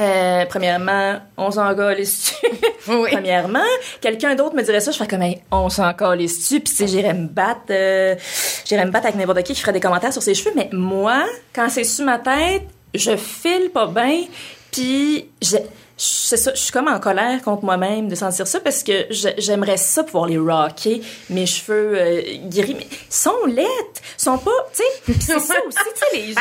[0.00, 2.34] euh, premièrement, on s'en calisse
[2.88, 3.10] Oui.
[3.12, 3.60] Premièrement,
[4.00, 7.14] quelqu'un d'autre me dirait ça, je ferais comme, Hey, on s'en calisse-tu, puis tu j'irais
[7.14, 8.16] me battre, euh,
[8.64, 11.24] j'irais me battre avec n'importe qui qui ferait des commentaires sur ses cheveux, mais moi,
[11.54, 12.62] quand c'est sur ma tête,
[12.94, 14.24] je file pas bien,
[14.72, 15.56] puis je,
[15.96, 19.76] c'est ça, je suis comme en colère contre moi-même de sentir ça parce que j'aimerais
[19.76, 23.66] ça pouvoir les rocker, mes cheveux euh, gris, mais ils sont ils
[24.16, 26.40] sont pas, tu sais, c'est ça aussi, tu sais, les gens.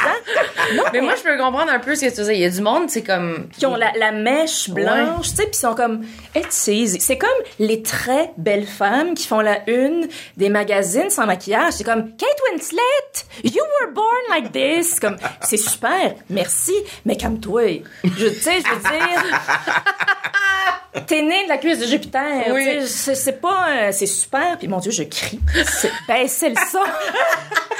[0.75, 2.35] Non, Mais moi, je peux comprendre un peu ce que tu disais.
[2.35, 3.49] Il y a du monde, c'est comme.
[3.57, 6.99] qui ont la, la mèche blanche, tu sais, puis ils sont comme it's easy.
[6.99, 11.73] C'est comme les très belles femmes qui font la une des magazines sans maquillage.
[11.73, 14.99] C'est comme Kate Winslet, you were born like this.
[14.99, 16.73] Comme c'est super, merci,
[17.05, 17.61] mais comme toi,
[18.03, 19.42] je tu sais, je veux dire.
[21.07, 22.85] T'es né de la cuisse de Jupiter, Oui.
[22.87, 24.57] c'est- pas, euh, c'est super.
[24.57, 25.39] Puis mon Dieu, je crie.
[25.65, 26.79] C'est- Ben c'est le son.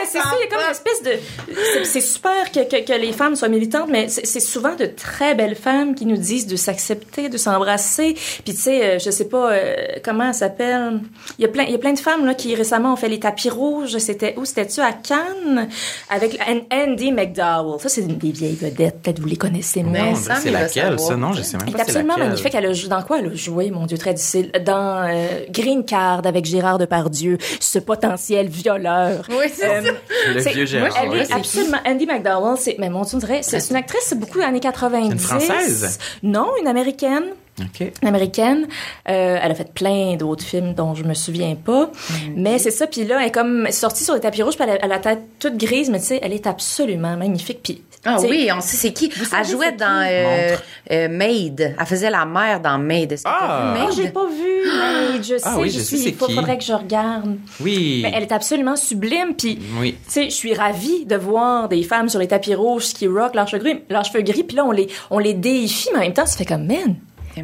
[0.00, 1.84] Mais c'est ça, il y a comme une espèce de.
[1.84, 5.56] c'est- super que, que, que les femmes soient militantes, mais c'est souvent de très belles
[5.56, 8.14] femmes qui nous disent de s'accepter, de s'embrasser.
[8.44, 11.00] Puis tu sais, euh, je sais pas euh, comment elle s'appelle.
[11.38, 13.08] Il y a plein, il y a plein de femmes là qui récemment ont fait
[13.08, 13.98] les tapis rouges.
[13.98, 14.80] C'était où C'était-tu?
[14.80, 15.68] À Cannes?
[16.10, 17.80] Avec An- Andy McDowell.
[17.80, 19.00] Ça, c'est une des vieilles vedettes.
[19.02, 20.14] Peut-être vous les connaissez moins.
[20.14, 21.16] C'est laquelle, ça?
[21.16, 22.28] Non, je sais même Elle est pas c'est absolument laquelle.
[22.30, 22.54] magnifique.
[22.54, 24.50] Elle a, jou- dans quoi elle a joué, mon Dieu, très difficile?
[24.64, 29.24] Dans euh, Green Card avec Gérard Depardieu, ce potentiel violeur.
[29.30, 29.87] Oui, c'est Euh, ça.
[30.34, 30.94] Le c'est- vieux Gérard.
[31.02, 31.78] Elle est absolument.
[31.86, 32.76] Andy McDowell, c'est.
[32.78, 33.40] Mais mon Dieu, on dirait.
[33.42, 35.12] C'est une actrice, c'est beaucoup années 90.
[35.12, 35.98] Une Française?
[36.22, 37.24] Non, une américaine.
[37.60, 37.92] OK.
[38.02, 38.66] Une américaine.
[39.08, 41.90] Euh, elle a fait plein d'autres films dont je me souviens pas.
[42.36, 42.86] Mais c'est ça.
[42.86, 44.96] Puis là, elle est comme sortie sur les tapis rouges, puis elle a, elle a
[44.96, 47.60] la tête toute grise, mais tu sais, elle est absolument magnifique.
[47.62, 49.10] Puis, Ah oui, on sait c'est qui.
[49.10, 50.56] savez Elle jouait dans euh,
[50.92, 51.74] euh, Maid.
[51.78, 53.12] Elle faisait la mère dans Maid.
[53.12, 53.74] Est-ce que Ah!
[53.76, 53.96] Oh, Maid?
[53.96, 54.70] j'ai pas vu,
[55.14, 56.08] mais je sais, Ah oui, je je sais suis.
[56.10, 57.36] Il faudrait que je regarde.
[57.60, 58.00] Oui.
[58.02, 59.34] Mais elle est absolument sublime.
[59.36, 59.96] Puis, Oui.
[60.06, 63.34] tu sais, je suis ravie de voir des femmes sur les tapis rouges qui rock
[63.34, 64.44] leurs cheveux gris, leurs cheveux gris.
[64.44, 66.94] Puis là, on les, on les déifie, mais en même temps, ça fait comme, man,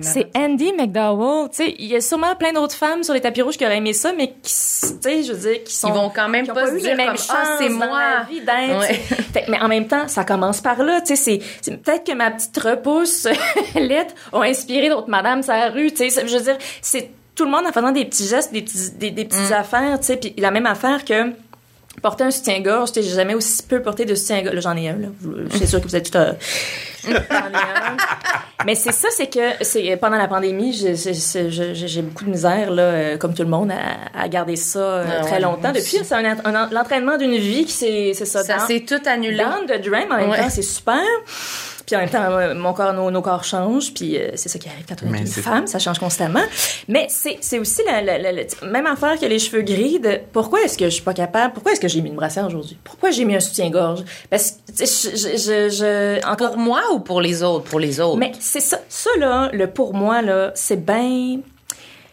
[0.02, 1.48] c'est Andy McDowell.
[1.50, 3.78] Tu sais, il y a sûrement plein d'autres femmes sur les tapis rouges qui auraient
[3.78, 4.50] aimé ça, mais qui, tu
[5.00, 5.88] sais, je veux dire, qui sont.
[5.88, 7.86] Ils vont quand même ont pas se dire comme, Ah, c'est moi.
[7.86, 8.40] la vie
[8.78, 8.94] Ouais.
[9.32, 11.00] Fait mais en même temps, ça commence par là.
[11.00, 13.26] Tu sais, c'est, peut-être que ma petite repousse
[13.74, 15.90] lettre a inspiré d'autres madames sur la rue.
[15.90, 18.52] Tu sais, C'est- je veux dire, c'est tout le monde en faisant des petits gestes,
[18.52, 19.54] des, petits, des, des petites Mm.
[19.54, 19.98] affaires.
[20.00, 21.32] Tu sais, puis la même affaire que
[22.02, 24.54] porter un soutien-gorge, j'ai jamais aussi peu porté de soutien-gorge.
[24.54, 25.08] Là, j'en ai un, là.
[25.50, 26.32] Je suis sûre que vous êtes tout à...
[27.06, 27.96] J'en ai un.
[28.66, 33.16] Mais c'est ça, c'est que c'est pendant la pandémie, j'ai- beaucoup de misère, là, euh,
[33.18, 35.72] comme tout le monde, à, à garder ça euh, Ah très ouais, longtemps.
[35.72, 38.42] Depuis, c'est un, un- l'entraînement d'une vie qui c'est c'est ça.
[38.42, 39.36] Ça s'est tout annulé.
[39.36, 40.38] Down drain, mais en même Ouais.
[40.38, 40.98] temps, c'est super.
[41.86, 44.58] Puis en même temps, euh, mon corps, nos, nos corps changent, puis euh, c'est ça
[44.58, 46.40] qui arrive quand on est Mais une femme, ça change constamment.
[46.88, 50.18] Mais c'est c'est aussi la, la, la- la- même affaire que les cheveux gris de
[50.32, 52.78] pourquoi est-ce que je suis pas capable, pourquoi est-ce que j'ai mis une brassière aujourd'hui,
[52.84, 56.58] pourquoi j'ai mis un soutien-gorge, parce que tu sais, je, je, je, je- encore Pour
[56.58, 57.64] moi ou pour les autres?
[57.64, 58.16] Pour les autres.
[58.18, 61.40] mais c'est ça, ça là, le pour moi là, c'est bien,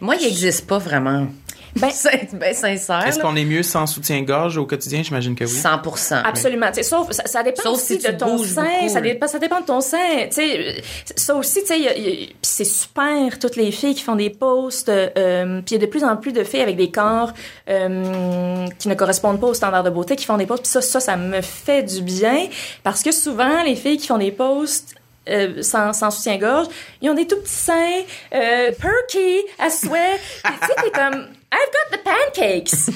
[0.02, 1.28] Moi, il n'existe pas vraiment.
[1.76, 3.06] Ben C'est bien sincère.
[3.08, 5.04] Est-ce qu'on est mieux sans soutien-gorge au quotidien?
[5.04, 5.50] J'imagine que oui.
[5.50, 5.82] 100
[6.24, 6.68] Absolument.
[6.68, 8.64] Tu sais, sauf, ça, ça dépend Sauf aussi si de ton sein.
[8.64, 9.02] beaucoup, ça, là.
[9.02, 9.98] dépend, ça dépend de ton sein.
[10.26, 10.74] Tu sais, euh,
[11.16, 13.72] ça aussi, tu sais, il y a- il y a- puis c'est super, toutes les
[13.72, 14.90] filles qui font des posts.
[14.90, 17.32] Euh, puis il y a de plus en plus de filles avec des corps
[17.70, 20.64] euh, qui ne correspondent pas aux standards de beauté qui font des posts.
[20.64, 22.48] Puis ça, ça, ça me fait du bien.
[22.84, 24.96] Parce que souvent, les filles qui font des posts
[25.30, 26.68] euh, sans, sans soutien-gorge,
[27.02, 28.00] ils ont des tout petits seins,
[28.34, 30.20] euh, perky, à souhait.
[30.44, 31.28] Tu sais, t'es comme...
[31.54, 32.90] I've got the pancakes.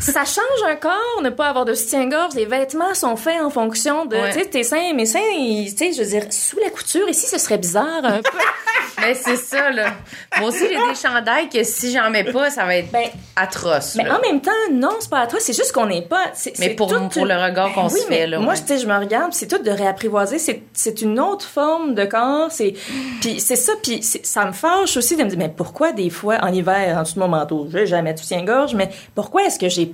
[0.00, 2.34] ça change un corps, ne pas avoir de soutien-gorge.
[2.34, 4.32] Les vêtements sont faits en fonction de, Ouais.
[4.32, 7.08] tu sais, tes seins, mes seins, tu sais, je veux dire, sous la couture.
[7.08, 8.30] Ici, ce serait bizarre un peu.
[9.00, 9.94] Mais c'est ça, là.
[10.38, 13.94] Moi aussi, j'ai des chandails que si j'en mets pas, ça va être Ben, atroce.
[13.96, 14.18] Mais là.
[14.18, 15.38] en même temps, non, c'est pas toi.
[15.40, 16.24] C'est juste qu'on n'est pas.
[16.34, 18.52] c'est- Mais c'est pour- tout pour le regard qu'on oui, se mais fait, là, Moi,
[18.52, 18.60] ouais.
[18.60, 20.38] tu sais, je me regarde, c'est tout de réapprivoiser.
[20.38, 22.48] C'est, c'est une autre forme de corps.
[22.52, 22.74] C'est,
[23.20, 23.72] puis c'est ça.
[23.82, 27.02] Puis ça me fâche aussi de me dire, mais pourquoi des fois en hiver, en
[27.02, 29.90] dessous manteau, je vais jamais de soutien-gorge, mais pourquoi est-ce que j'ai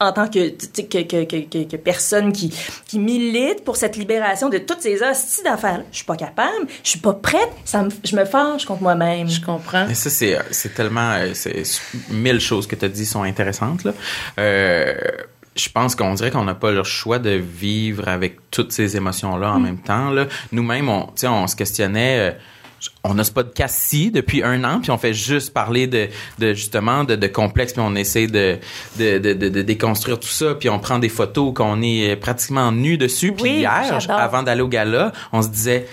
[0.00, 2.52] en tant que, que, que, que, que, que personne qui,
[2.88, 6.90] qui milite pour cette libération de toutes ces hosties d'affaires, je suis pas capable, je
[6.90, 9.28] suis pas prête, ça me, je me fâche contre moi-même.
[9.28, 9.86] Je comprends.
[9.86, 11.12] Mais ça, c'est, c'est tellement...
[11.12, 11.62] euh, C'est,
[12.10, 13.84] mille choses que tu as dit sont intéressantes.
[13.84, 13.92] Là.
[14.40, 14.94] Euh,
[15.54, 19.52] je pense qu'on dirait qu'on n'a pas le choix de vivre avec toutes ces émotions-là
[19.52, 20.10] en même temps.
[20.10, 20.26] Là.
[20.50, 22.32] Nous-mêmes, on, on se questionnait...
[22.32, 22.38] euh,
[23.04, 27.04] on a ce podcast-ci depuis un an, puis on fait juste parler de, de justement
[27.04, 28.58] de, de complexes, puis on essaie de,
[29.62, 33.32] déconstruire tout ça, puis on prend des photos qu'on est pratiquement nus dessus.
[33.32, 35.86] Puis Oui, hier, avant d'aller au gala, on se disait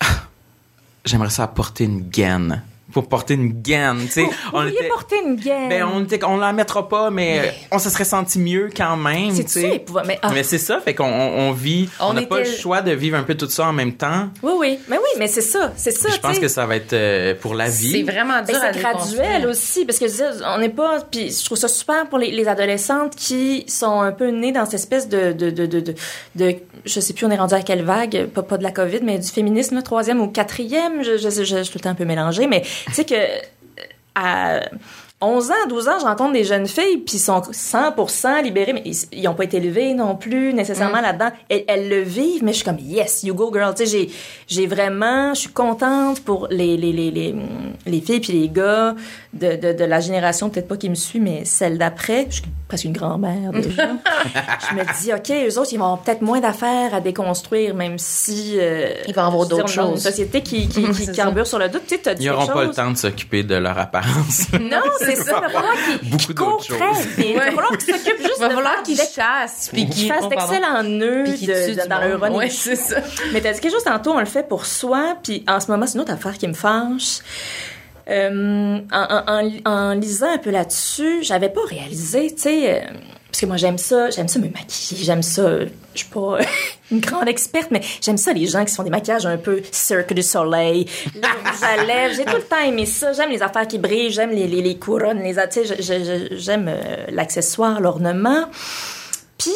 [1.04, 2.62] j'aimerais ça porter une gaine.
[2.94, 4.26] Pour porter une gaine, tu sais.
[4.52, 5.68] On était, porter une gaine.
[5.68, 9.34] ben, on était, on la mettra pas, mais on se serait senti mieux quand même,
[9.34, 9.84] tu sais.
[10.06, 10.30] mais, ah.
[10.32, 13.18] Mais c'est ça, fait qu'on on, on vit, on n'a pas le choix de vivre
[13.18, 14.28] un peu tout ça en même temps.
[14.42, 14.78] Oui, oui.
[14.88, 15.72] Mais oui, mais c'est ça.
[15.76, 16.08] C'est ça.
[16.10, 17.90] Je pense que ça va être euh, pour la vie.
[17.90, 21.00] C'est vraiment Ben, dur c'est graduel aussi, parce que je on n'est pas.
[21.10, 24.64] Puis je trouve ça super pour les, les adolescentes qui sont un peu nées dans
[24.64, 25.94] cette espèce de, de, de, de, de,
[26.36, 29.00] de- je sais plus, on est rendu à quelle vague, pas, pas de la COVID,
[29.02, 31.94] mais du féminisme, troisième ou quatrième, je, je, je, je, suis tout le temps un
[31.94, 33.14] peu mélangée, mais tu sais que
[34.14, 34.60] à
[35.24, 38.82] 11 ans, 12 ans, je rencontre des jeunes filles puis ils sont 100% libérées, mais
[38.84, 41.30] ils, ils ont pas été élevés non plus nécessairement là-dedans.
[41.48, 43.74] Elles, elles le vivent, mais je suis comme yes, you go girl.
[43.74, 44.08] Tu sais,
[44.46, 47.34] j'ai vraiment, je suis contente pour les les les les,
[47.86, 48.94] les filles puis les gars
[49.32, 52.26] de, de, de la génération peut-être pas qui me suit, mais celle d'après.
[52.28, 53.88] Je suis presque une grand-mère déjà.
[54.70, 57.98] je me dis ok, eux autres ils vont avoir peut-être moins d'affaires à déconstruire, même
[57.98, 59.92] si euh, Ils vont avoir d'autres choses.
[60.04, 61.12] Une société qui qui, qui C'est ça.
[61.12, 61.82] carbure sur le doute.
[61.86, 64.46] Tu sais, dit Ils n'auront pas le temps de s'occuper de leur apparence.
[64.52, 65.32] Non, c'est ça.
[65.36, 65.74] Il va falloir
[66.36, 66.78] courent choses.
[66.78, 67.26] très vite.
[67.30, 69.70] Il va falloir qu'ils s'occupent juste Il va de falloir d'ex- chassent.
[69.72, 71.24] Puis qu'ils fassent oh, d'excellents nœuds
[71.88, 72.54] dans running Ouais, shoe.
[72.56, 72.96] c'est ça.
[73.32, 75.86] Mais t'as dit quelque chose tantôt, on le fait pour soi, puis en ce moment,
[75.86, 77.18] c'est une autre affaire qui me fâche.
[78.08, 82.86] Euh, en, en- en- en lisant un peu là-dessus, j'avais pas réalisé, tu sais, euh,
[83.34, 86.38] parce que moi j'aime ça, j'aime ça me maquiller, j'aime ça, euh, je suis pas
[86.92, 90.12] une grande experte, mais j'aime ça les gens qui font des maquillages un peu Cirque
[90.12, 93.66] du Soleil, le rouge à lèvres, j'ai tout le temps aimé ça, j'aime les affaires
[93.66, 95.34] qui brillent, j'aime les, les, les couronnes, les,
[96.30, 98.44] j'aime euh, l'accessoire, l'ornement.
[99.36, 99.50] Puis,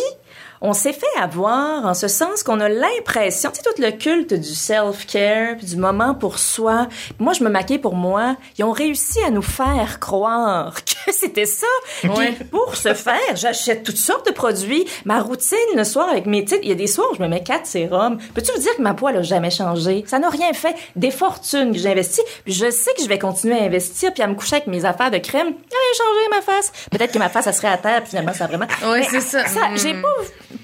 [0.60, 4.34] on s'est fait avoir en ce sens qu'on a l'impression, tu sais, tout le culte
[4.34, 6.88] du self-care, puis du moment pour soi.
[7.18, 8.36] Moi, je me maquille pour moi.
[8.58, 11.66] Ils ont réussi à nous faire croire que c'était ça.
[12.04, 12.32] Ouais.
[12.32, 14.84] Puis pour ce faire, j'achète toutes sortes de produits.
[15.04, 17.28] Ma routine le soir avec mes titres, il y a des soirs où je me
[17.28, 18.18] mets quatre sérums.
[18.34, 20.04] Peux-tu me dire que ma elle a jamais changé?
[20.06, 20.74] Ça n'a rien fait.
[20.96, 22.22] Des fortunes que j'ai investies.
[22.44, 24.84] Puis je sais que je vais continuer à investir puis à me coucher avec mes
[24.84, 25.46] affaires de crème.
[25.46, 25.54] Rien
[25.96, 26.72] changé, ma face.
[26.90, 28.66] Peut-être que ma face, ça serait à terre puis finalement, ça a vraiment...
[28.82, 29.68] Mais c'est ça.
[29.68, 29.76] Mm.
[29.76, 30.08] J'ai pas,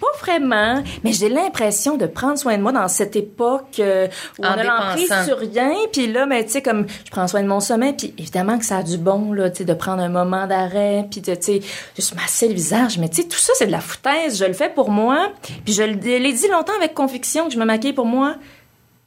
[0.00, 4.44] pas vraiment, mais j'ai l'impression de prendre soin de moi dans cette époque euh, où
[4.44, 5.72] En on a l'emprise sur rien.
[5.92, 8.64] Puis là, ben, tu sais, comme je prends soin de mon sommeil, puis évidemment que
[8.64, 11.42] ça a du bon, là, tu sais, de prendre un moment d'arrêt, puis de, tu
[11.42, 11.60] sais,
[11.96, 12.98] juste masser le visage.
[12.98, 14.38] Mais tu sais, tout ça, c'est de la foutaise.
[14.38, 15.30] Je le fais pour moi.
[15.64, 18.36] Puis je l'ai dit longtemps avec conviction que je me maquille pour moi.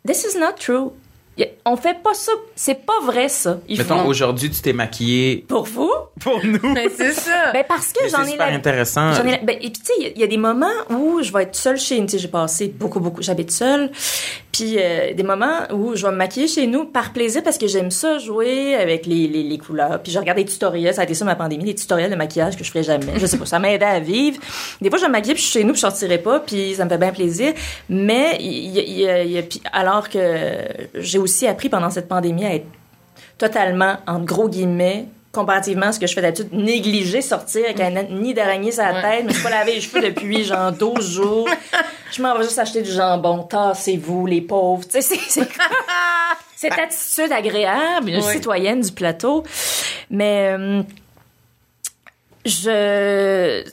[0.06, 0.92] This is not true.
[1.70, 2.32] On fait pas ça.
[2.56, 3.60] C'est pas vrai, ça.
[3.68, 4.08] Il Mettons, faut...
[4.10, 5.92] aujourd'hui, tu t'es maquillée Pour vous?
[6.22, 6.60] pour nous.
[6.74, 7.52] Mais c'est ça.
[7.54, 9.12] Ben, parce que j'en c'est ai super la- intéressant.
[9.14, 10.38] J'en ai la- ben, et puis, tu sais, il y a- il y, a des
[10.38, 12.06] moments où je vais être seule chez nous.
[12.06, 13.22] Tu sais, j'ai passé beaucoup, beaucoup.
[13.22, 13.92] J'habite seule.
[14.58, 17.68] Puis, euh, des moments où je vais me maquiller chez nous par plaisir parce que
[17.68, 20.02] j'aime ça jouer avec les, les, couleurs.
[20.02, 20.96] Puis, je regarde des tutoriels.
[20.96, 23.20] Ça a été ça ma pandémie, des tutoriels de maquillage que je ferais jamais.
[23.20, 23.46] Je sais pas.
[23.46, 24.40] Ça m'aidait à vivre.
[24.82, 26.40] Des fois, je me maquille puis je suis chez nous puis je sortirai pas.
[26.40, 27.54] Puis, ça me fait bien plaisir.
[27.88, 29.08] Mais, y
[29.72, 30.20] alors que
[30.96, 32.66] j'ai aussi appris pendant cette pandémie à être
[33.38, 37.92] totalement, entre gros guillemets, comparativement à ce que je fais d'habitude, négliger sortir avec un
[38.04, 39.02] nid d'araignée sur la Ouais.
[39.02, 41.48] tête, mais je suis pas lavé les cheveux depuis genre 12 jours.
[42.12, 43.44] Je m'en vais juste acheter du jambon.
[43.44, 44.86] Tassez-vous, les pauvres.
[44.88, 45.42] Tu sais, c'est-
[46.56, 49.44] cette attitude agréable, une citoyenne du plateau.
[50.10, 50.82] Mais euh,
[52.46, 53.64] je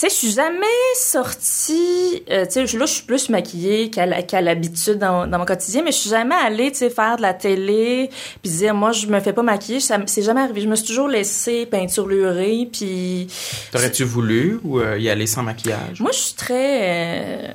[0.00, 2.22] sais, je suis jamais sortie.
[2.30, 5.44] euh, tu sais, là, je suis plus maquillée qu'à la- qu'à l'habitude dans, dans mon
[5.44, 8.10] quotidien, mais je suis jamais allée, tu sais, faire de la télé,
[8.42, 9.80] puis dire, moi, je me fais pas maquiller.
[9.80, 10.60] Ça, c'est jamais arrivé.
[10.60, 13.28] Je me suis toujours laissée peinturlurée, puis
[13.72, 16.00] T'aurais-tu voulu ou euh, y aller sans maquillage?
[16.00, 16.80] moi, je suis très.
[16.82, 17.52] euh,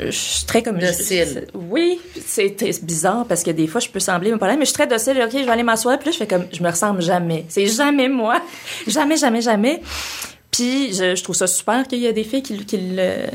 [0.00, 1.46] je suis très comme Docile.
[1.52, 4.62] je- oui, c'est c'est bizarre parce que des fois je peux sembler me parler, mais
[4.64, 5.20] je suis très docile.
[5.22, 7.44] Ok, je vais aller m'asseoir, puis là je fais comme je me ressemble jamais.
[7.50, 8.40] C'est jamais moi,
[8.86, 9.82] jamais, jamais, jamais.
[10.50, 13.26] Puis je, je trouve ça super qu'il y a des filles qui, qui, le,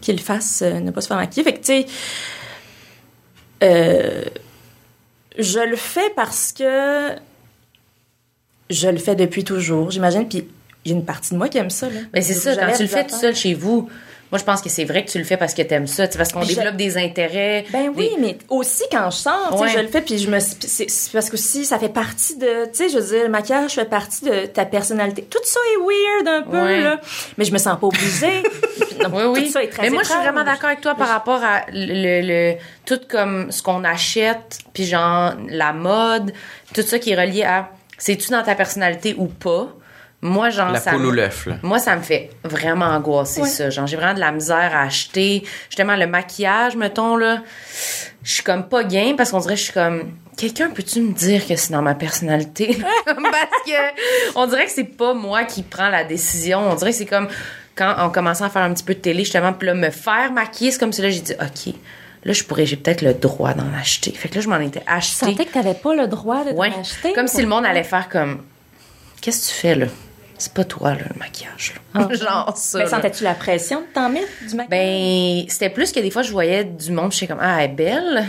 [0.00, 1.44] qui le fassent, euh, ne pas se faire maquiller.
[1.44, 1.86] Fait que tu sais,
[3.62, 4.24] euh,
[5.38, 7.10] je le fais parce que
[8.70, 10.28] je le fais depuis toujours, j'imagine.
[10.28, 10.46] Puis
[10.84, 11.88] il y a une partie de moi qui aime ça.
[11.88, 12.00] Là.
[12.14, 13.90] Mais c'est ça, quand tu le fais tout seul chez vous,
[14.32, 16.32] moi, je pense que c'est vrai que tu le fais parce que t'aimes ça, parce
[16.32, 17.64] qu'on Je- développe des intérêts.
[17.72, 19.68] Ben oui, des- mais aussi quand je sors, Ouais.
[19.70, 22.70] je le fais puis je me c'est parce que si ça fait partie de tu
[22.74, 25.22] sais je veux dire le maquillage fait partie de ta personnalité.
[25.28, 26.80] Tout ça est weird un peu Ouais.
[26.80, 27.00] là,
[27.38, 28.42] mais je me sens pas obligée.
[29.00, 29.46] Non, Oui, oui.
[29.46, 31.62] Tout ça est très Mais moi, je suis vraiment d'accord avec toi par rapport à
[31.72, 32.20] le,
[32.52, 36.32] le- tout comme ce qu'on achète, puis genre la mode,
[36.74, 39.68] tout ça qui est relié à c'est-tu dans ta personnalité ou pas?
[40.22, 41.56] Moi, genre, La ça poule me- ou l'œuf, là.
[41.62, 43.48] Moi, ça me fait vraiment angoisser Ouais.
[43.48, 43.70] ça.
[43.70, 45.44] Genre, j'ai vraiment de la misère à acheter.
[45.70, 47.42] Justement, le maquillage, mettons, là,
[48.22, 50.12] je suis comme pas game parce qu'on dirait que je suis comme...
[50.36, 52.78] Quelqu'un peut-tu me dire que c'est dans ma personnalité?
[53.06, 53.16] parce
[53.66, 56.70] que on dirait que c'est pas moi qui prends la décision.
[56.70, 57.28] On dirait que c'est comme
[57.74, 60.32] quand on commençait à faire un petit peu de télé, justement, puis là, me faire
[60.32, 61.74] maquiller, c'est comme si là, j'ai dit, OK,
[62.24, 64.12] là, je pourrais, j'ai peut-être le droit d'en acheter.
[64.12, 65.26] Fait que là, je m'en étais Je acheté.
[65.26, 66.70] sentais que t'avais pas le droit de Ouais.
[66.78, 67.14] acheter?
[67.14, 68.42] Comme si le monde allait faire comme,
[69.22, 69.86] qu'est-ce que tu fais, là?
[70.40, 72.08] C'est pas toi, là, le maquillage, là.
[72.14, 72.78] Genre ça.
[72.78, 72.90] Mais là.
[72.90, 74.68] sentais-tu la pression de t'en mettre du maquillage?
[74.70, 77.72] Ben, c'était plus que des fois, je voyais du monde, je suis comme, ah, elle
[77.72, 78.26] est belle.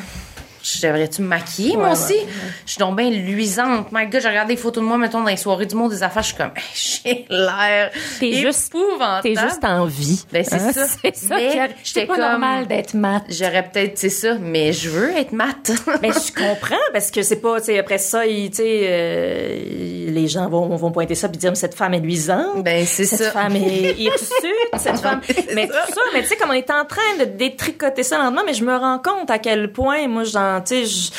[0.73, 2.13] Je devrais-tu me maquiller, moi aussi?
[2.13, 2.27] ouais,
[2.65, 3.87] Je suis donc bien luisante.
[3.91, 6.03] My God, je regarde des photos de moi, mettons, dans les soirées du monde des
[6.03, 9.21] affaires, je suis comme, j'ai l'air T'es juste- épouvantable.
[9.23, 10.23] T'es juste en vie.
[10.31, 10.71] Ben, c'est Hein?
[10.73, 10.85] ça.
[11.03, 11.35] C'est ça.
[11.83, 13.23] C'est pas comme- normal d'être mat.
[13.29, 15.71] J'aurais peut-être, c'est ça, mais je veux être mat.
[16.01, 20.27] Mais je comprends parce que c'est pas, tu sais, après ça, tu sais, euh, les
[20.27, 22.63] gens vont, vont pointer ça puis dire, mais cette femme est luisante.
[22.63, 23.31] ben, c'est cette ça.
[23.31, 24.31] femme est hirsute,
[24.77, 25.21] cette femme.
[25.55, 28.41] Mais tout ça, mais tu sais, comme on est en train de détricoter ça lentement,
[28.45, 30.23] mais je me rends compte à quel point, moi,
[30.65, 31.11] je-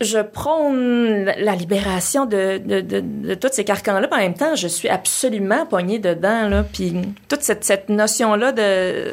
[0.00, 4.68] je, prône la libération de, de, de, de tous ces carcans-là, en même temps, je
[4.68, 6.94] suis absolument poignée dedans, là, puis
[7.28, 9.12] toute cette, cette notion-là de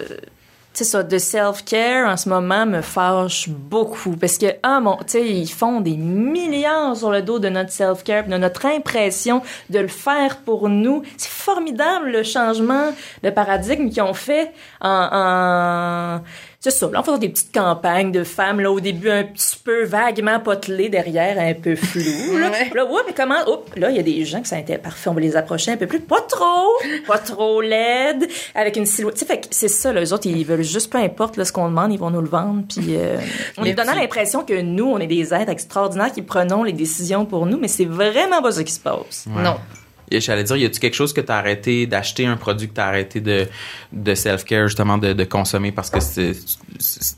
[0.75, 4.15] ça de self-care en ce moment me fâche beaucoup.
[4.17, 8.25] Parce que ah mon tu ils font des milliards sur le dos de notre self-care
[8.27, 11.03] de notre impression de le faire pour nous.
[11.15, 12.91] C'est formidable le changement
[13.23, 16.21] de paradigme qu'ils ont fait en
[16.63, 19.57] c'est ça, là, en faisant des petites campagnes de femmes, là, au début, un petit
[19.61, 22.49] peu vaguement potelées, derrière, un peu flou, là.
[22.53, 22.71] Ouais.
[22.73, 25.13] Là, oups, comment, oups, là, il y a des gens qui sont inté- parfait, on
[25.13, 26.69] va les approcher un peu plus, pas trop,
[27.05, 29.15] pas trop laide, avec une silhouette.
[29.15, 31.43] Tu sais, fait que c'est ça, là, les autres, ils veulent juste, peu importe, là,
[31.43, 33.17] ce qu'on demande, ils vont nous le vendre, puis euh,
[33.57, 36.73] on Les lui donnant l'impression que nous, on est des êtres extraordinaires qui prenons les
[36.73, 39.25] décisions pour nous, mais c'est vraiment pas ça qui se passe.
[39.27, 39.41] Ouais.
[39.43, 39.55] Non.
[40.19, 43.19] J'allais dire, y a-tu quelque chose que t'as arrêté d'acheter, un produit que t'as arrêté
[43.21, 43.47] de,
[43.91, 45.99] de self-care, justement, de, de consommer parce que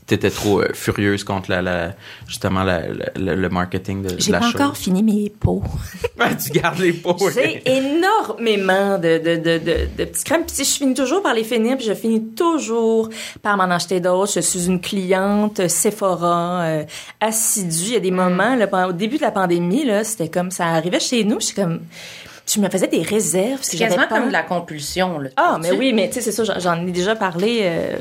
[0.06, 1.94] t'étais trop euh, furieuse contre la, la
[2.26, 2.82] justement, la,
[3.16, 4.60] la- le marketing de, de J'ai la pas chose?
[4.60, 5.62] encore fini mes pots.
[6.44, 7.16] tu gardes les pots.
[7.34, 10.44] J'ai énormément de, de, de, de, petites crèmes.
[10.46, 13.08] Puis je finis toujours par les finir, puis je finis toujours
[13.42, 14.32] par m'en acheter d'autres.
[14.34, 16.84] Je suis une cliente Sephora euh,
[17.20, 17.86] assidue.
[17.86, 20.66] Il y a des moments, là, au début de la pandémie, là, c'était comme ça
[20.66, 21.40] arrivait chez nous.
[21.40, 21.80] Je suis comme,
[22.54, 23.58] je me faisais des réserves.
[23.62, 25.30] C'est quasiment comme de la compulsion, là.
[25.36, 27.96] ah, mais Tu- oui, mais tu sais, c'est ça, j'en- ai déjà parlé euh,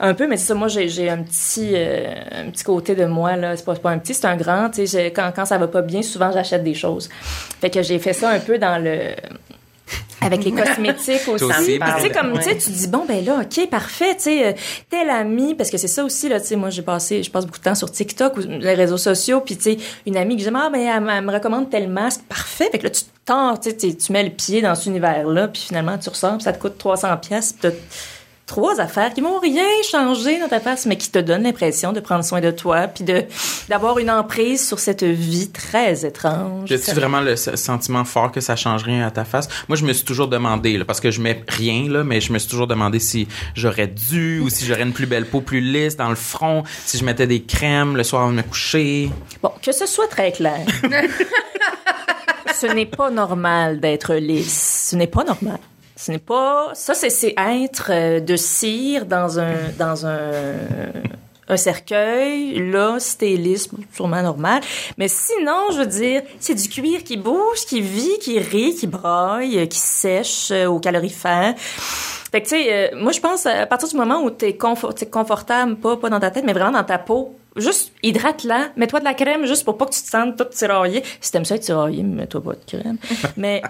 [0.00, 2.14] un peu, mais c'est ça, moi, j'ai un petit euh,
[2.46, 5.10] un petit côté de moi, là, c'est pas, un petit, c'est un grand, tu sais,
[5.12, 7.08] quand, quand ça va pas bien, souvent, j'achète des choses.
[7.60, 9.10] Fait que j'ai fait ça un peu dans le...
[10.22, 11.44] Avec les cosmétiques aussi.
[11.44, 12.56] Aussi, Puis, tu sais, comme, tu sais, ouais.
[12.58, 14.52] tu te dis, bon, ben là, OK, parfait, tu sais, euh,
[14.88, 17.44] tel ami, parce que c'est ça aussi, là, tu sais, moi, j'ai passé, je passe
[17.44, 20.42] beaucoup de temps sur TikTok ou les réseaux sociaux, puis, tu sais, une amie que
[20.42, 23.02] j'aime, ah, ben, elle, me- elle me recommande tel masque, parfait, fait que là, tu
[23.26, 26.44] tends, tu sais, tu- mets le pied dans cet univers-là, puis finalement, tu ressors, puis
[26.44, 27.76] ça te coûte 300 pièces, puis t'as
[28.46, 31.98] trois affaires qui vont rien changer dans ta face, mais qui te donnent l'impression de
[31.98, 33.24] prendre soin de toi, puis de
[33.68, 36.70] d'avoir une emprise sur cette vie très étrange.
[36.70, 39.48] As-tu vraiment le sentiment fort que ça change rien à ta face?
[39.66, 42.32] Moi, je me suis toujours demandé, là, parce que je mets rien, là, mais je
[42.32, 45.60] me suis toujours demandé si j'aurais dû ou si j'aurais une plus belle peau plus
[45.60, 49.10] lisse dans le front, si je mettais des crèmes le soir avant de me coucher.
[49.42, 50.64] Bon, que ce soit très clair.
[52.54, 54.88] ce n'est pas normal d'être lisse.
[54.90, 55.58] Ce n'est pas normal.
[55.96, 56.70] Ce n'est pas.
[56.74, 60.54] Ça, c'est être euh, de cire dans un dans un
[61.48, 62.58] un cercueil.
[62.70, 64.60] Là, si t'es lisse, sûrement normal.
[64.98, 68.86] Mais sinon, je veux dire, c'est du cuir qui bouge, qui vit, qui rit, qui
[68.86, 71.54] braille, euh, qui sèche euh, au calorifère.
[72.36, 74.94] Fait que, tu sais, euh, moi, je pense, à partir du moment où t'es confort,
[74.94, 79.00] t'es confortable, pas, pas dans ta tête, mais vraiment dans ta peau, juste hydrate-la, mets-toi
[79.00, 81.02] de la crème juste pour pas que tu te sentes toute tiraillée.
[81.22, 82.98] Si t'aimes ça être tiraillé, mets-toi pas de crème.
[83.38, 83.62] mais,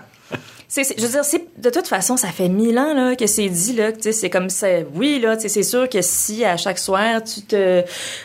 [0.69, 3.49] c'est, je veux dire, c'est, de toute façon, ça fait mille ans, là, que c'est
[3.49, 4.67] dit, là, que, tu sais, c'est comme ça.
[4.95, 7.85] Oui, là, tu sais, c'est sûr que si, à chaque soir, tu te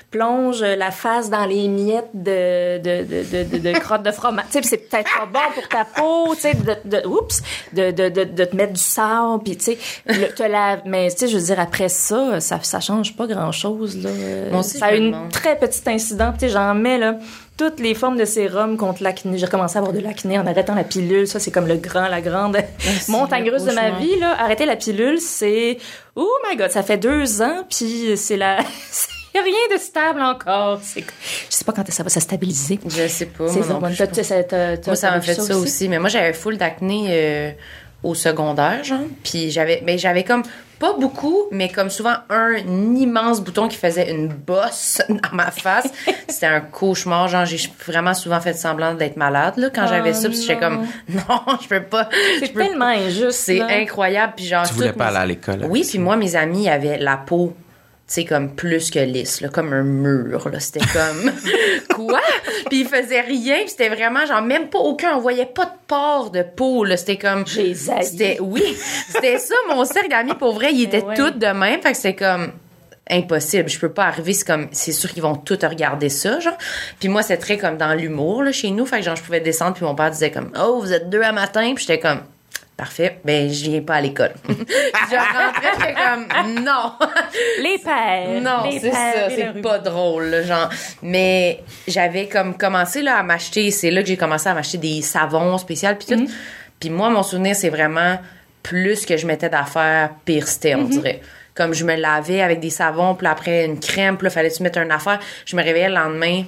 [0.09, 4.45] plonges la face dans les miettes de, de, de, de, de, de crotte de fromage,
[4.47, 7.41] tu sais, puis c'est peut-être pas bon pour ta peau, tu sais, de, de, oups,
[7.73, 9.75] de, de, de, de te mettre du sable, puis tu
[10.05, 10.81] sais, laver.
[10.85, 14.09] Mais, tu sais, je veux dire, après ça, ça, ça change pas grand-chose, là.
[14.63, 15.31] Ça a une demande.
[15.31, 17.17] très petit incident, tu sais, j'en mets, là,
[17.57, 19.37] toutes les formes de sérum contre l'acné.
[19.37, 21.27] J'ai recommencé à avoir de l'acné en arrêtant la pilule.
[21.27, 22.57] Ça, c'est comme le grand, la grande
[23.07, 24.35] montagne russe de ma vie, là.
[24.39, 25.77] Arrêter la pilule, c'est,
[26.15, 28.59] oh my god, ça fait deux ans, puis c'est la,
[29.33, 30.81] y a rien de stable encore.
[30.95, 31.03] Je
[31.49, 32.79] sais pas quand ça va se stabiliser.
[32.85, 33.45] Je sais pas.
[33.51, 35.87] Moi ça m'a fait ça aussi.
[35.87, 37.51] Mais moi, j'avais full d'acné euh,
[38.03, 38.99] au secondaire, genre.
[39.23, 40.43] Puis j'avais, mais j'avais comme
[40.81, 45.87] pas beaucoup, mais comme souvent un immense bouton qui faisait une bosse dans ma face.
[46.27, 47.27] C'était un cauchemar.
[47.27, 50.27] Genre, j'ai vraiment souvent fait semblant d'être malade là quand Oh j'avais ça.
[50.27, 52.09] Puis j'étais comme non, je peux pas.
[52.39, 53.31] C'est tellement injuste.
[53.31, 54.33] C'est incroyable.
[54.35, 55.65] Puis genre, Tu voulais pas mes- aller à l'école.
[55.69, 55.91] Oui, ça.
[55.91, 57.53] puis moi, mes amis avaient la peau,
[58.13, 60.59] sais, comme plus que lisse, là, comme un mur, là.
[60.59, 61.31] C'était comme,
[61.95, 62.21] quoi?
[62.69, 65.71] Puis ils faisaient rien, puis c'était vraiment, genre, même pas aucun, on voyait pas de
[65.87, 66.97] pores de peau, là.
[66.97, 67.45] C'était comme...
[67.47, 67.73] J'ai.
[67.73, 68.75] C'était, oui,
[69.07, 71.15] c'était ça, mon cercle d'amis, pour vrai, ils étaient ouais.
[71.15, 72.51] tous de même, fait que c'était comme
[73.09, 76.57] impossible, je peux pas arriver, c'est comme c'est sûr qu'ils vont tous regarder ça genre.
[76.99, 79.41] Puis moi c'est très comme dans l'humour là chez nous, fait que genre je pouvais
[79.41, 82.21] descendre puis mon père disait comme "Oh, vous êtes deux à matin." Puis j'étais comme
[82.81, 84.31] Parfait, ben je viens pas à l'école.
[84.47, 86.93] Je rentrais, j'étais comme non.
[87.61, 88.41] Les pères.
[88.41, 90.67] Non, c'est ça, c'est pas drôle, là, genre.
[91.03, 95.03] Mais j'avais comme commencé là à m'acheter, c'est là que j'ai commencé à m'acheter des
[95.03, 96.27] savons spéciaux puis tout.
[96.79, 98.17] Puis moi mon souvenir c'est vraiment
[98.63, 101.21] plus que je mettais d'affaires, pire c'était, on dirait.
[101.53, 104.63] Comme je me lavais avec des savons, puis après une crème, puis là fallait tu
[104.63, 106.45] mettre une affaire, je me réveillais le lendemain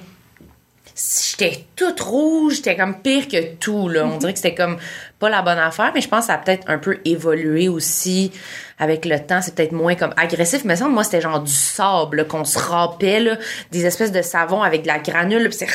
[0.96, 4.06] j'étais toute rouge, j'étais comme pire que tout là.
[4.06, 4.78] On dirait que c'était comme
[5.24, 8.30] pas la bonne affaire, mais je pense que ça a peut-être un peu évolué aussi
[8.78, 9.40] avec le temps.
[9.40, 13.20] C'est peut-être moins comme agressif, mais ça, moi c'était genre du sable qu'on se râpait
[13.20, 13.36] là,
[13.70, 15.68] des espèces de savon avec de la granule, là, puis c'est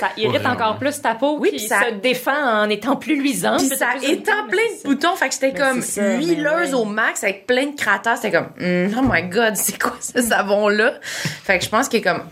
[0.00, 3.58] Ça irrite encore plus ta peau Oui, qui ça- se défend en étant plus luisante.
[3.58, 6.74] puis ça étend plein de boutons, fait que j'étais Mais comme ça, huileuse ouais.
[6.74, 10.22] au max avec plein de cratères, c'était comme Hum, oh my god, c'est quoi ce
[10.22, 10.94] savon là
[11.44, 12.22] Fait que je pense que comme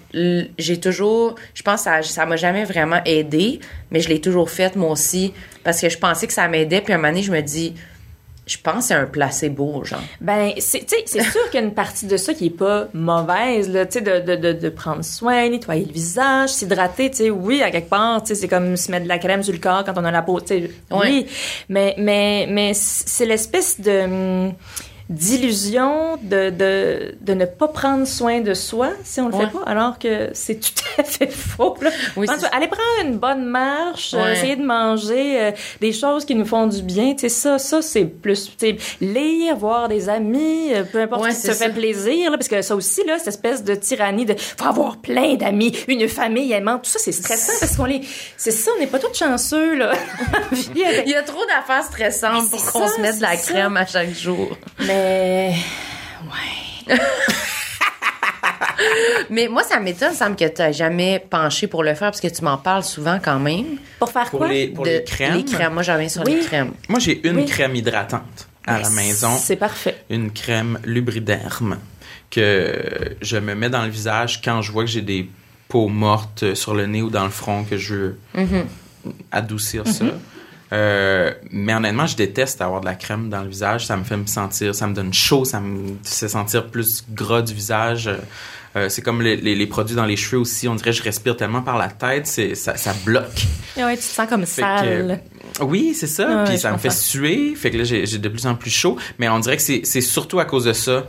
[0.58, 4.48] j'ai toujours je pense que ça ça m'a jamais vraiment aidé, mais je l'ai toujours
[4.48, 5.34] fait moi aussi
[5.68, 7.74] parce que je pensais que ça m'aidait puis un moment donné je me dis
[8.46, 10.00] je pense que c'est un placebo genre.
[10.22, 10.96] Ben, c'est, sûr
[11.50, 14.20] qu'il y a une partie de ça qui est pas mauvaise, là, tu sais, de,
[14.20, 18.22] de, de, de prendre soin, nettoyer le visage, s'hydrater, tu sais, oui, à quelque part,
[18.22, 20.10] tu sais, c'est comme se mettre de la crème sur le corps quand on a
[20.10, 20.98] la peau, tu sais, Ouais.
[21.02, 21.26] oui,
[21.68, 24.54] mais, mais, mais c'est l'espèce de, hum,
[25.08, 29.46] d'illusion de, de, de ne pas prendre soin de soi si on le Ouais.
[29.46, 31.76] fait pas, alors que c'est tout à fait faux.
[31.80, 31.90] Là.
[32.16, 34.32] Oui, Pense- allez prendre une bonne marche, euh, Ouais.
[34.32, 37.12] essayer de manger euh, des choses qui nous font du bien.
[37.14, 38.50] Tu sais, ça, ça c'est plus,
[39.00, 41.78] lire, voir des amis, euh, peu importe Ouais, ce qui te c'est fait ça.
[41.78, 45.34] plaisir, là, parce que ça aussi, là, cette espèce de tyrannie de faut avoir plein
[45.34, 48.00] d'amis, une famille aimante, tout ça, c'est stressant parce qu'on les,
[48.36, 49.92] c'est ça, on n'est pas tous chanceux, là.
[50.74, 53.86] Il y a trop d'affaires stressantes pour qu'on ça, se mette de la crème à
[53.86, 54.56] chaque jour.
[54.86, 54.97] Mais,
[59.30, 62.42] Mais moi, ça m'étonne, Sam, que tu jamais penché pour le faire parce que tu
[62.44, 63.64] m'en parles souvent quand même.
[63.98, 64.48] pour faire Pour quoi?
[64.48, 65.74] les, pour De- les crèmes, Les crèmes.
[65.74, 66.36] Moi, j'en reviens sur Oui.
[66.36, 66.72] les crèmes.
[66.88, 67.44] moi j'ai une Oui.
[67.46, 69.30] crème hydratante à la maison.
[69.36, 69.96] C'est parfait.
[70.10, 71.78] Une crème lubriderme
[72.30, 75.28] que je me mets dans le visage quand je vois que j'ai des
[75.68, 78.64] peaux mortes sur le nez ou dans le front que je veux Mm-hmm.
[79.32, 80.04] adoucir ça.
[80.72, 83.86] Euh, mais honnêtement, je déteste avoir de la crème dans le visage.
[83.86, 87.42] Ça me fait me sentir, ça me donne chaud, ça me fait sentir plus gras
[87.42, 88.10] du visage.
[88.76, 90.68] Euh, c'est comme les, les- les produits dans les cheveux aussi.
[90.68, 93.46] On dirait que je respire tellement par la tête, c'est ça, ça bloque.
[93.78, 95.20] Et ouais, tu te sens comme Fait que, sale.
[95.62, 96.28] oui, c'est ça.
[96.28, 97.54] Ouais, Puis ça me fait suer.
[97.56, 98.98] Fait que là, j'ai j'ai de plus en plus chaud.
[99.18, 101.06] Mais on dirait que c'est c'est surtout à cause de ça.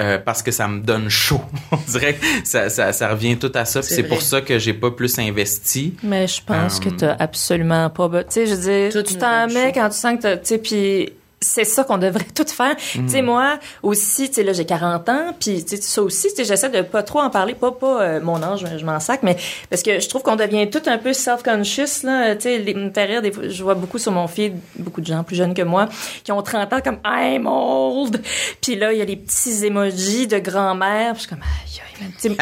[0.00, 1.40] Euh, parce que ça me donne chaud.
[1.72, 3.82] on dirait que ça, ça, ça revient tout à ça.
[3.82, 5.94] C'est pour ça que j'ai pas plus investi.
[6.02, 8.08] Mais je pense que Euh, t'as absolument pas.
[8.24, 9.72] Tu sais, je veux dire, Tout tu t'en mets chaud.
[9.74, 10.36] quand tu sens que t'as.
[10.36, 12.76] Tu sais, puis c'est ça qu'on devrait tout faire.
[12.76, 16.28] Tu sais, moi aussi, tu sais, là, j'ai 40 ans, puis tu sais, ça aussi,
[16.28, 19.00] tu sais, j'essaie de pas trop en parler, pas pas euh, mon âge, je m'en
[19.00, 19.36] sac, mais
[19.70, 22.36] parce que je trouve qu'on devient tout un peu self-conscious, là.
[22.36, 25.54] Tu sais, rire, des je vois beaucoup sur mon feed, beaucoup de gens plus jeunes
[25.54, 25.88] que moi,
[26.24, 28.20] qui ont 30 ans comme I'm old.
[28.60, 31.82] Puis là, il y a les petits emojis de grand-mère, puis je suis comme aïe,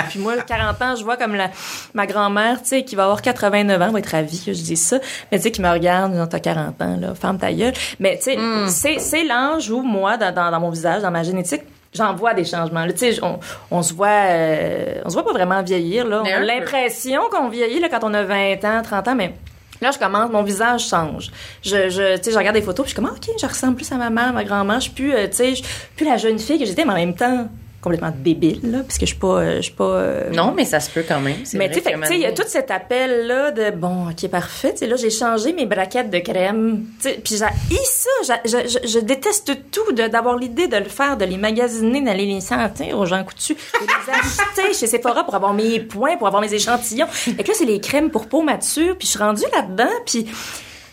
[0.09, 1.51] puis moi, 40 ans, je vois comme la,
[1.95, 4.83] ma grand-mère, tu sais, qui va avoir 89 ans, va être ravie que je dise
[4.83, 4.99] ça,
[5.31, 7.73] mais tu sais, qui me regarde, non, t'as 40 ans, là, ferme ta gueule.
[8.01, 8.39] Mais tu sais,
[8.69, 11.63] c'est, c'est l'âge où moi, dans, dans, dans mon visage, dans ma génétique,
[11.95, 12.87] j'en vois des changements.
[12.89, 13.39] Tu sais, on,
[13.71, 16.23] on se voit, euh, on se voit pas vraiment vieillir, là.
[16.23, 19.35] On a l'impression qu'on vieillit, là, quand on a 20 ans, 30 ans, mais
[19.83, 21.31] Là, je commence, mon visage change.
[21.63, 23.47] Je, je, tu sais, je regarde des photos, puis je suis comme, Ah, OK, je
[23.47, 24.77] ressemble plus à ma mère, ma grand-mère.
[24.77, 25.65] Je suis plus, euh, tu sais, je suis
[25.97, 27.47] plus la jeune fille que j'étais, mais en même temps,
[27.87, 29.85] complètement débile, là, parce que je suis pas, euh, je suis pas...
[29.85, 31.37] euh, Non, mais ça se peut quand même.
[31.55, 34.75] Mais tu sais, il y a tout cet appel-là de bon, ok, parfait.
[34.81, 36.85] Là, j'ai changé mes braquettes de crème.
[37.01, 37.37] Puis j'ai
[37.85, 38.39] ça.
[38.45, 42.27] Je, je, je déteste tout de- d'avoir l'idée de le faire, de les magasiner, d'aller
[42.27, 46.27] les sentir aux gens coutus, de les acheter chez Sephora pour avoir mes points, pour
[46.27, 47.07] avoir mes échantillons.
[47.39, 48.97] Et que là, c'est les crèmes pour peau mature.
[48.99, 50.27] Puis je suis rendue là-dedans, puis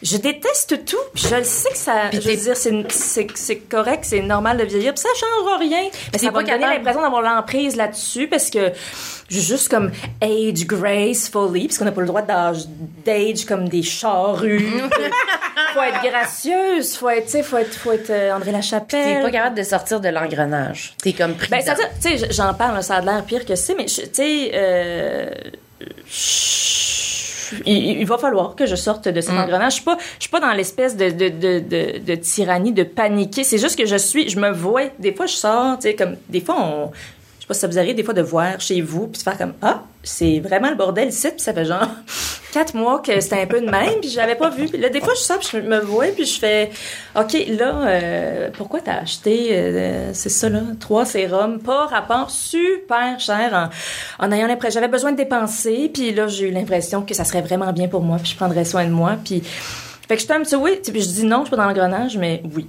[0.03, 0.97] je déteste tout.
[1.15, 2.55] Puis je le sais que ça, je veux t'es- dire,
[3.35, 4.93] c'est correct, c'est normal de vieillir.
[4.93, 5.83] Puis ça changera rien.
[6.11, 8.71] Mais t'es ça pas va me donner l'impression d'avoir l'emprise là-dessus parce que
[9.29, 9.91] j'ai juste comme
[10.21, 12.65] age gracefully parce qu'on n'a pas le droit d'âge
[13.05, 14.81] d'age comme des charrues.
[15.73, 19.21] faut être gracieuse, faut être, tu sais, faut être, faut être euh, André T'es Lachapelle.
[19.23, 20.93] pas capable de sortir de l'engrenage.
[21.01, 23.73] T'es comme pris Ben, ça, tu sais, j'en parle, ça a l'air pire que c'est,
[23.75, 25.29] mais je- tu sais, euh,
[26.07, 27.12] je-
[27.65, 29.73] il, il va falloir que je sorte de cet engrenage.
[29.73, 33.43] Je suis pas, je suis pas dans l'espèce de, de, de, de, tyrannie, de paniquer.
[33.43, 34.89] C'est juste que je suis, je me vois.
[34.99, 36.91] Des fois, je sors, tu sais, comme, des fois, on,
[37.43, 39.37] sais pas si ça vous arrive des fois de voir chez vous puis de faire
[39.37, 41.87] comme ah c'est vraiment le bordel ici puis ça fait genre
[42.53, 44.67] quatre mois que c'était un peu de même puis je l'avais pas vu.
[44.67, 46.69] Puis là des fois je sors puis je me vois puis je fais
[47.15, 53.19] ok là euh, pourquoi t'as acheté euh, c'est ça là trois sérums pas rapport super
[53.19, 53.69] cher
[54.19, 57.23] en, en ayant l'impression j'avais besoin de dépenser puis là j'ai eu l'impression que ça
[57.23, 59.41] serait vraiment bien pour moi puis je prendrais soin de moi puis
[60.07, 62.41] fait que je petit oui puis je dis non je suis pas dans l'engrenage mais
[62.55, 62.67] oui.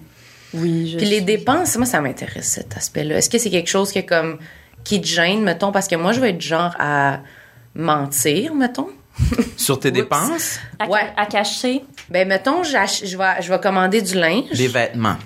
[0.56, 3.16] Oui je Puis les suis- dépenses, moi, ça m'intéresse, cet aspect-là.
[3.16, 4.38] Est-ce que c'est quelque chose que, comme,
[4.84, 5.72] qui te gêne, mettons?
[5.72, 7.20] Parce que moi, je vais être genre à
[7.74, 8.88] mentir, mettons.
[9.56, 11.12] Sur tes dépenses, à, ouais.
[11.16, 11.84] à cacher?
[12.10, 14.50] Ben, mettons, je vais, je vais commander du linge.
[14.52, 15.16] des vêtements.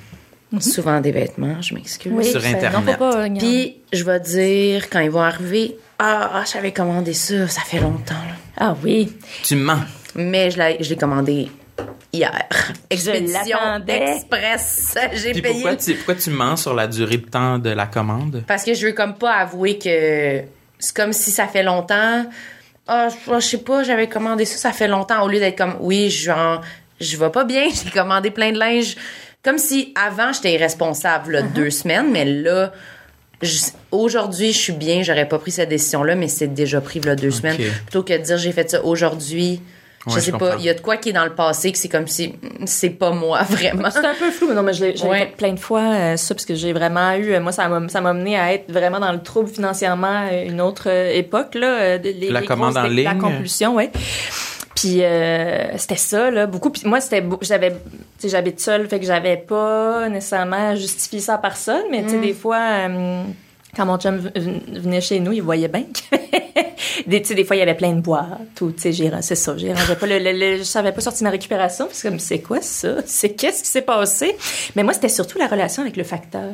[0.61, 2.31] Souvent des vêtements, je m'excuse.
[2.31, 2.99] Sur ça- non, Internet.
[2.99, 3.39] pas, regarde.
[3.39, 7.81] Puis, je vais dire, quand ils vont arriver, ah, ah, j'avais commandé ça, ça fait
[7.81, 8.35] longtemps, là.
[8.59, 9.81] ah oui Tu mens.
[10.15, 11.51] Mais je l'ai, je l'ai commandé
[12.13, 12.49] hier.
[12.91, 14.95] Expédition express.
[15.15, 15.43] J'ai payé.
[15.55, 18.45] pourquoi tu, pourquoi tu mens sur la durée de temps de la commande?
[18.47, 20.43] Parce que je veux comme pas avouer que
[20.79, 22.25] c'est comme si ça fait longtemps.
[22.87, 25.23] Ah, je je sais pas, j'avais commandé ça, ça fait longtemps.
[25.23, 26.63] Au lieu d'être comme, oui, genre,
[27.01, 28.97] je vais pas bien, j'ai commandé plein de linge.
[29.45, 32.73] Comme si avant, j'étais irresponsable, là, deux semaines, mais là,
[33.43, 33.59] je-
[33.93, 37.31] aujourd'hui, je suis bien, j'aurais pas pris cette décision-là, mais c'est déjà pris, là, deux
[37.31, 37.57] semaines.
[37.87, 39.61] Plutôt que de dire, j'ai fait ça aujourd'hui.
[40.07, 40.57] Je Ouais, sais je pas, comprends.
[40.59, 42.67] il y a de quoi qui est dans le passé que c'est comme si mm,
[42.67, 43.91] c'est pas moi, vraiment.
[43.91, 45.19] C'est un peu flou, mais non, mais je l'ai Ouais.
[45.19, 47.87] fait plein de fois euh, ça, parce que j'ai vraiment eu, euh, moi, ça m'a
[47.89, 51.55] ça m'a mené à être vraiment dans le trouble financièrement à une autre euh, époque,
[51.57, 51.67] là.
[51.67, 53.21] euh, de- les- La les commande grosses en dé- La ligne.
[53.21, 53.89] compulsion, oui.
[54.77, 56.71] Puis euh, c'était ça là, beaucoup.
[56.71, 57.77] Puis moi c'était, beau- j'avais, tu
[58.19, 62.19] sais, j'habite seule, fait que j'avais pas nécessairement justifié ça à personne, mais tu sais
[62.21, 62.89] des fois.
[63.79, 66.17] Quand mon chum venait chez nous, il voyait bien que
[67.07, 69.73] des, des fois, il y avait plein de boîtes ou, tu sais, c'est ça, j'ai
[69.73, 72.97] pas je savais pas sortir ma récupération parce que c'est quoi ça?
[73.07, 74.37] C'est qu'est-ce qui s'est passé?
[74.75, 76.51] Mais moi, c'était surtout la relation avec le facteur.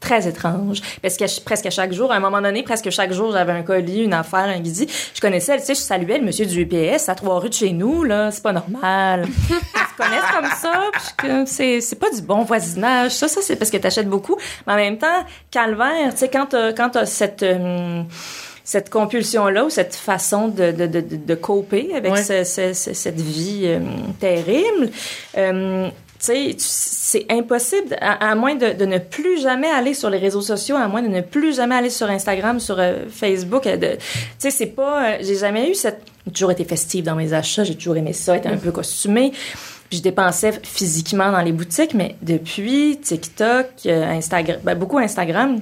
[0.00, 0.80] Très étrange.
[1.02, 3.50] Parce que je- presque à chaque jour, à un moment donné, presque chaque jour, j'avais
[3.52, 4.86] un colis, une affaire, un guidi.
[5.12, 7.72] Je connaissais, tu sais, je saluais le monsieur du UPS à trois rues de chez
[7.72, 8.30] nous, là.
[8.30, 9.26] C'est pas normal.
[9.26, 11.44] Ils se connaissent comme ça.
[11.46, 13.10] c'est, c'est pas du bon voisinage.
[13.10, 14.36] Ça, ça, c'est parce que t'achètes beaucoup.
[14.68, 18.02] Mais en même temps, calvaire, tu sais, quand t'as, quand t'as cette, euh,
[18.62, 22.22] cette compulsion-là ou cette façon de, de, de, de, de coper avec Ouais.
[22.22, 23.80] ce- ce- ce- cette vie euh,
[24.20, 24.90] terrible,
[25.36, 25.88] euh,
[26.24, 30.42] sais, c'est impossible, à, à moins de, de ne plus jamais aller sur les réseaux
[30.42, 33.66] sociaux, à moins de ne plus jamais aller sur Instagram, sur euh, Facebook.
[33.66, 33.98] euh, Tu
[34.38, 35.04] sais, c'est pas...
[35.04, 36.02] euh, j'ai jamais eu cette...
[36.26, 39.32] J'ai toujours été festive dans mes achats, j'ai toujours aimé ça, être un peu costumée.
[39.88, 45.60] Puis je dépensais physiquement dans les boutiques, mais depuis TikTok, Instagram, ben, beaucoup Instagram,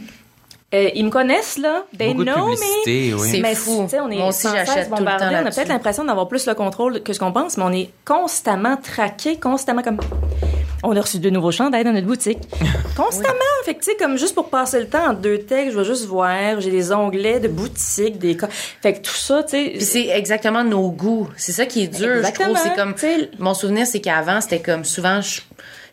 [0.74, 1.84] euh, ils me connaissent, là.
[1.96, 2.54] They Beaucoup de know me.
[2.54, 3.28] publicité, oui.
[3.30, 3.84] C'est Mais fou.
[3.84, 5.26] tu sais, on est Moi aussi, j'achète tout le temps bombardé.
[5.42, 7.90] On a peut-être l'impression d'avoir plus le contrôle que ce qu'on pense, mais on est
[8.04, 9.98] constamment traqué, constamment comme.
[10.82, 12.38] On a reçu de nouveaux chandails dans notre boutique.
[12.96, 13.32] Constamment.
[13.64, 15.84] Fait que, tu sais, comme juste pour passer le temps en deux textes, je vais
[15.84, 16.60] juste voir.
[16.60, 18.36] J'ai des onglets de boutique, des.
[18.82, 19.70] Fait que tout ça, tu sais.
[19.74, 21.28] Puis c'est exactement nos goûts.
[21.36, 22.56] C'est ça qui est dur, je trouve.
[22.62, 22.94] C'est comme
[23.38, 25.40] mon souvenir, c'est qu'avant c'était comme souvent je,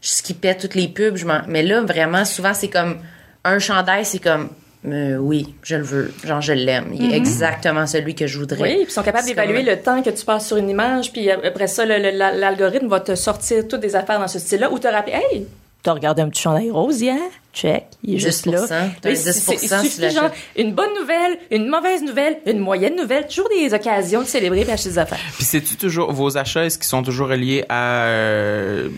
[0.02, 1.16] je skippais toutes les pubs.
[1.16, 2.98] Je m'en- mais là vraiment souvent c'est comme
[3.46, 4.50] un chandail, c'est comme
[4.86, 6.88] euh, oui, je le veux, genre je l'aime.
[6.94, 8.62] Il est exactement celui que je voudrais.
[8.62, 10.70] Oui, puis ils sont capables C'est d'évaluer comme- le temps que tu passes sur une
[10.70, 14.80] image, puis après ça, l'algorithme va te sortir toutes des affaires dans ce style-là, ou
[14.80, 15.48] te rappeler, hey,
[15.84, 17.18] t'as regardé un petit chandail rose hier?
[17.54, 18.62] Check, il est juste là.
[18.62, 21.68] 10%, t'as un Oui, c'est- 10%, c'est- Il tu suffit, genre, une bonne nouvelle, une
[21.68, 25.20] mauvaise nouvelle, une moyenne nouvelle, toujours des occasions de célébrer et acheter des affaires.
[25.36, 28.90] Puis c'est-tu toujours vos achats, est-ce qu'ils sont toujours reliés à euh,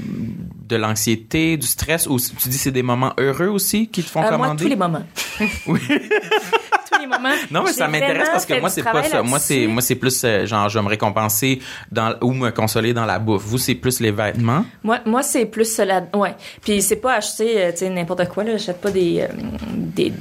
[0.66, 4.22] de l'anxiété, du stress, ou tu dis c'est des moments heureux aussi qui te font
[4.22, 4.64] Euh, moi, commander?
[4.64, 5.04] tous les moments.
[5.68, 5.80] Oui.
[6.92, 7.30] tous les moments.
[7.52, 9.22] Non, mais ça m'intéresse parce que moi c'est pas ça.
[9.22, 11.60] Moi c'est moi c'est plus euh, genre je vais me récompenser
[11.92, 13.44] dans ou me consoler dans la bouffe.
[13.44, 14.66] Vous c'est plus les vêtements?
[14.84, 16.04] Moi, moi c'est plus la...
[16.14, 16.36] Ouais.
[16.62, 18.52] Puis c'est pas acheter, euh, tu sais, n'importe quoi, là.
[18.54, 19.28] J'achète pas des, euh,
[19.76, 20.14] des,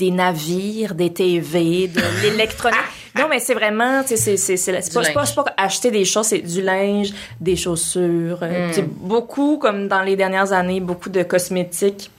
[0.00, 2.78] des navires, des TV, de l'électronique.
[3.18, 6.04] Non, mais c'est vraiment, tu sais, c'est, c'est, c'est, c'est pas, pas, pas acheter des
[6.04, 8.38] choses, c'est du linge, des chaussures.
[8.42, 12.10] euh, sais, beaucoup, comme dans les dernières années, beaucoup de cosmétiques.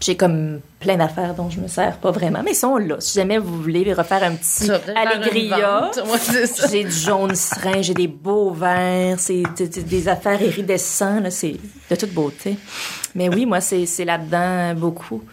[0.00, 2.96] J'ai comme plein d'affaires dont je me sers pas vraiment, mais ils sont là.
[3.00, 4.80] Si jamais vous voulez les refaire un petit ça.
[6.70, 11.56] j'ai du jaune serein, j'ai des beaux verts, c'est des, affaires iridescentes, c'est
[11.90, 12.56] de toute beauté.
[13.16, 15.24] Mais oui, moi, c'est c'est là-dedans beaucoup.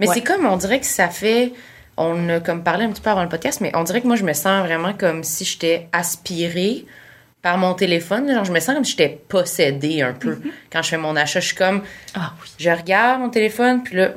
[0.00, 0.14] Mais Ouais.
[0.14, 1.52] c'est comme, on dirait que ça fait.
[1.96, 4.16] On a comme parlé un petit peu avant le podcast, mais on dirait que moi,
[4.16, 6.84] je me sens vraiment comme si j'étais aspirée
[7.40, 8.30] par mon téléphone.
[8.32, 10.38] Genre, je me sens comme si j'étais possédée un peu.
[10.70, 11.82] Quand je fais mon achat, je suis comme.
[12.14, 12.48] Ah oui.
[12.58, 14.10] Je regarde mon téléphone, puis là,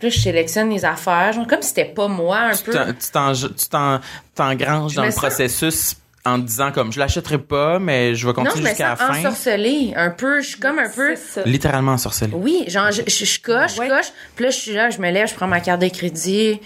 [0.00, 1.32] je sélectionne les affaires.
[1.32, 2.72] Genre, comme si c'était pas moi un Tu peu.
[2.72, 4.00] tu t'en- tu t'en-
[4.34, 8.44] t'engranges dans le sens- processus en disant comme je l'achèterai pas mais je vais Non,
[8.44, 9.18] continuer jusqu'à la fin.
[9.18, 10.40] ensorcelée un peu.
[10.40, 11.14] Je suis comme un peu.
[11.44, 12.30] Littéralement ensorcelé.
[12.34, 13.88] Oui, genre, je, je, je coche, Ouais.
[13.88, 14.12] je coche.
[14.36, 16.60] Puis là, je suis là, je me lève, je prends ma carte de crédit.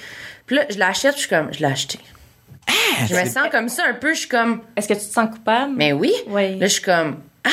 [0.46, 1.98] Puis là, je l'achète, je suis comme, je l'ai acheté.
[3.09, 5.30] je me sens comme ça un peu, je suis comme, Est-ce que tu te sens
[5.30, 5.72] coupable?
[5.76, 6.12] mais oui.
[6.28, 6.59] Oui.
[6.59, 7.48] Là, je suis comme, ah,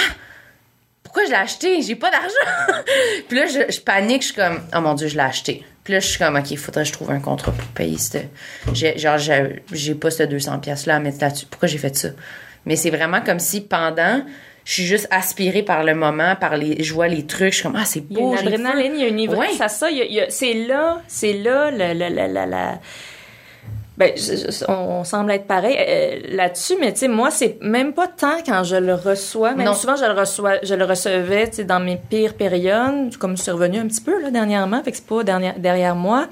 [1.03, 1.81] pourquoi je l'ai acheté?
[1.83, 2.81] J'ai pas d'argent.
[3.29, 5.63] puis là, je, je panique, je suis comme, oh mon Dieu, je l'ai acheté.
[5.83, 7.97] Puis là, je suis comme, OK, il faudrait que je trouve un contrat pour payer
[7.97, 8.17] ce.
[8.73, 9.17] j'ai- Genre,
[9.71, 11.45] j'ai pas ce 200$ piastres-là à mettre là-dessus.
[11.49, 12.09] Pourquoi j'ai fait ça?
[12.65, 14.23] Mais c'est vraiment comme si pendant,
[14.63, 16.81] je suis juste aspirée par le moment, par les.
[16.81, 18.31] Je vois les trucs, je suis comme, ah, c'est Il y a beau.
[18.31, 19.91] une adrénaline, il y a une ivresse ça.
[19.91, 22.79] il y a- il y a- c'est là, c'est là, la, la, la, la, la-
[23.95, 27.93] Ben, je- je- on, semble être pareil euh, là-dessus, mais tu sais, moi, c'est même
[27.93, 29.53] pas tant quand je le reçois.
[29.53, 29.73] Même Non.
[29.75, 33.51] souvent, je le reçois, je le recevais, tu sais, dans mes pires périodes, comme c'est
[33.51, 36.25] revenu un petit peu là dernièrement, fait que c'est pas derrière, derrière moi.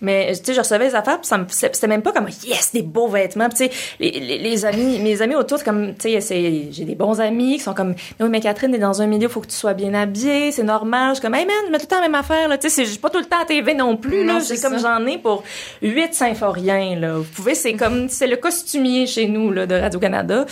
[0.00, 2.72] Mais tu sais, je recevais les affaires, puis ça me- c'était même pas comme yes
[2.72, 3.48] des beaux vêtements.
[3.48, 6.84] Tu sais, les, les, les amis, mes amis autour, c'est comme tu sais, c'est- j'ai
[6.84, 9.46] des bons amis qui sont comme oui, mais Catherine, t'es dans un milieu, faut que
[9.48, 11.10] tu sois bien habillée, c'est normal.
[11.10, 12.58] Je suis comme hey man, je mets tout le temps la même affaire là.
[12.58, 14.40] Tu sais, c'est- j'ai pas tout le temps à TV non plus Non, là.
[14.40, 15.42] c'est J'ai comme j'en ai pour
[15.82, 17.14] huit symphoriens là.
[17.16, 20.46] Vous pouvez, c'est comme c'est le costumier chez nous là de Radio Canada.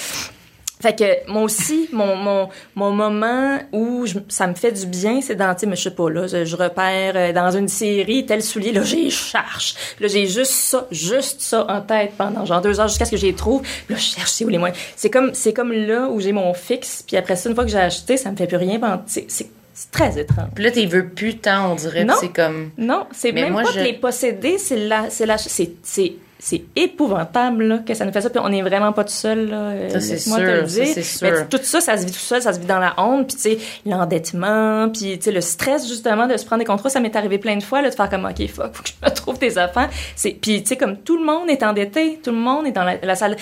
[0.78, 5.20] Fait que moi aussi, mon, mon, mon moment où je- ça me fait du bien,
[5.22, 7.68] c'est dans, tu sais, mais je sais pas, là, je, je repère euh, dans une
[7.68, 9.74] série tel soulier, là, j'ai cherche.
[10.00, 13.16] Là, j'ai juste ça, juste ça en tête pendant genre deux heures jusqu'à ce que
[13.16, 13.62] j'y trouve.
[13.88, 14.78] Là, je cherche, c'est où les moyens.
[14.96, 17.70] C'est comme, c'est comme là où j'ai mon fixe, puis après ça, une fois que
[17.70, 18.78] j'ai acheté, ça me fait plus rien.
[19.06, 20.48] C'est, c'est, c'est très étrange.
[20.54, 22.04] Puis là, t'es veux plus tant, on dirait.
[22.04, 22.14] Non.
[22.20, 22.70] C'est comme.
[22.76, 26.12] Non, c'est même moi, pas je- de les posséder, c'est la, c'est la, c'est, c'est
[26.46, 28.30] c'est épouvantable là, que ça nous fait ça.
[28.30, 29.48] Puis on n'est vraiment pas tout seul.
[29.48, 31.04] Là, Ça, c'est laisse-moi te le sûr, ça, dire.
[31.04, 31.28] sûr.
[31.28, 33.26] Mais tout ça, ça se vit tout seul, ça se vit dans la honte.
[33.26, 36.88] Puis tu sais, l'endettement, puis tu sais, le stress justement de se prendre des contrats,
[36.88, 39.04] ça m'est arrivé plein de fois là, de faire comme ok fuck, faut que je
[39.04, 39.90] me trouve des affaires.
[40.14, 42.84] C'est puis tu sais comme tout le monde est endetté, tout le monde est dans
[42.84, 43.34] la, la salle.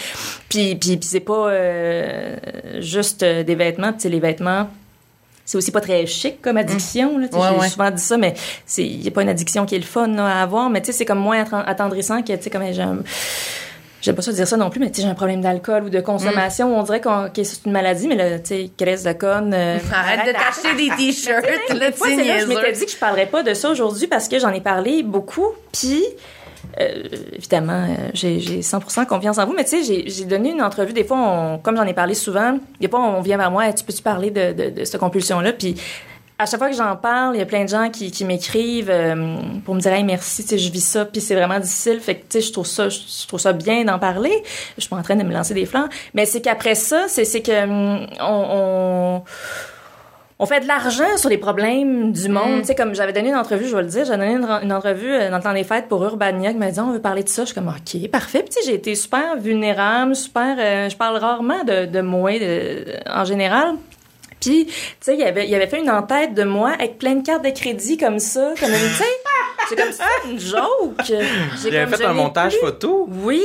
[0.48, 2.36] Puis puis, puis c'est pas euh,
[2.78, 4.68] juste euh, des vêtements, tu sais les vêtements
[5.44, 7.18] c'est aussi pas très chic comme addiction.
[7.18, 7.68] Là, tu sais, Ouais, J'ai ouais.
[7.68, 8.34] souvent dit ça, mais
[8.66, 10.80] c'est il y a pas une addiction qui est le fun là, à avoir, mais
[10.80, 12.98] tu sais c'est comme moins attend- attendrissant que tu sais comme j'ai un-
[14.02, 15.88] J'aime pas ça dire ça non plus, mais tu sais, j'ai un problème d'alcool ou
[15.88, 16.78] de consommation.
[16.78, 19.54] On dirait qu'on, que c'est une maladie, mais là, tu sais, Grèce de conne.
[19.54, 23.42] euh, Arrête de t'acheter des t-shirts, là, tu je m'étais dit que je parlerais pas
[23.42, 25.46] de ça aujourd'hui parce que j'en ai parlé beaucoup.
[25.72, 26.04] Puis,
[26.80, 27.02] euh,
[27.32, 29.54] évidemment, euh, j'ai j'ai 100% confiance en vous.
[29.54, 30.92] Mais tu sais, j'ai- donné une entrevue.
[30.92, 33.74] Des fois, on- comme j'en ai parlé souvent, des fois, on vient vers moi, Hey,
[33.74, 35.52] tu peux-tu parler de, de, de cette compulsion-là?
[35.52, 35.74] Puis,
[36.36, 38.90] à chaque fois que j'en parle, il y a plein de gens qui, qui m'écrivent
[38.90, 42.00] euh, pour me dire hey, merci, tu sais, je vis ça, puis c'est vraiment difficile.
[42.00, 42.98] Fait que tu sais, je trouve ça, je,
[43.28, 44.42] trouve ça bien d'en parler.
[44.76, 47.24] Je suis pas en train de me lancer des flancs, mais c'est qu'après ça, c'est
[47.24, 49.22] c'est que hum, on, on
[50.38, 52.60] on fait de l'argent sur les problèmes du monde.
[52.62, 54.72] Tu sais, comme j'avais donné une entrevue, je vais le dire, j'avais donné une, une
[54.72, 57.22] entrevue euh, dans le temps des fêtes pour Urbania qui m'a dit on veut parler
[57.22, 57.42] de ça.
[57.42, 58.40] Je suis comme ok, parfait.
[58.40, 60.56] Puis tu sais, j'ai été super vulnérable, super.
[60.58, 63.74] euh, je parle rarement de, de moi de- en général.
[64.40, 67.24] Puis, tu sais, il avait, il avait fait une en-tête de moi avec plein de
[67.24, 69.04] cartes de crédit comme ça, comme tu sais,
[69.68, 71.00] c'est comme ça, une joke.
[71.06, 72.60] J'ai comme, fait un montage plus.
[72.66, 73.08] photo.
[73.22, 73.42] Oui,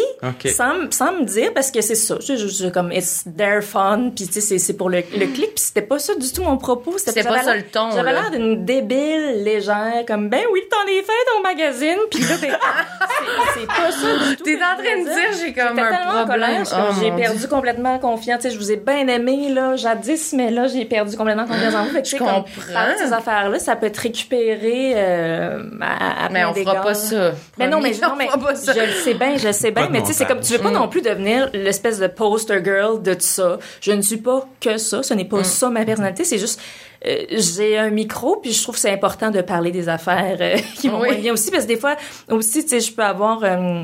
[0.55, 2.17] sans, me dire, parce que c'est ça.
[2.25, 5.25] Je, je, je- comme, it's their fun, puis tu sais, c'est- c'est pour le, le
[5.27, 6.95] clip, puis c'était pas ça du tout mon propos.
[6.97, 10.85] C'était pas ça le ton, J'avais l'air d'une débile légère, comme, ben oui, le temps
[10.85, 14.43] des fêtes au magazine, puis là, ben, c'est- c'est pas ça du tout.
[14.43, 16.63] T'es en train de dire, j'ai comme un tellement en problème.
[16.65, 17.47] comme, Oh, j'ai perdu Dieu.
[17.47, 18.41] complètement confiance.
[18.41, 21.75] Tu sais, je vous ai bien aimé, là, jadis, mais là, j'ai perdu complètement confiance
[21.75, 21.91] en vous.
[21.91, 22.93] Fait que, tu sais, Je comme, comprends.
[22.93, 27.31] de ces affaires-là, ça peut être récupéré, euh, à, à Mais on fera pas ça.
[27.57, 28.73] Mais non, mais, non, on mais fera pas ça.
[28.73, 30.59] je le sais bien, je le sais bien, mais tu sais, c'est comme, tu veux
[30.59, 30.73] pas Mm.
[30.73, 33.57] non plus devenir l'espèce de poster girl de tout ça.
[33.81, 35.29] Je ne suis pas que ça, ce n'est Mm.
[35.29, 36.61] pas ça ma personnalité, c'est juste,
[37.05, 40.57] euh, j'ai un micro, puis je trouve que c'est important de parler des affaires euh,
[40.75, 41.17] qui vont Oui.
[41.17, 41.95] bien aussi, parce que des fois,
[42.29, 43.43] aussi, tu sais, je peux avoir...
[43.43, 43.83] euh,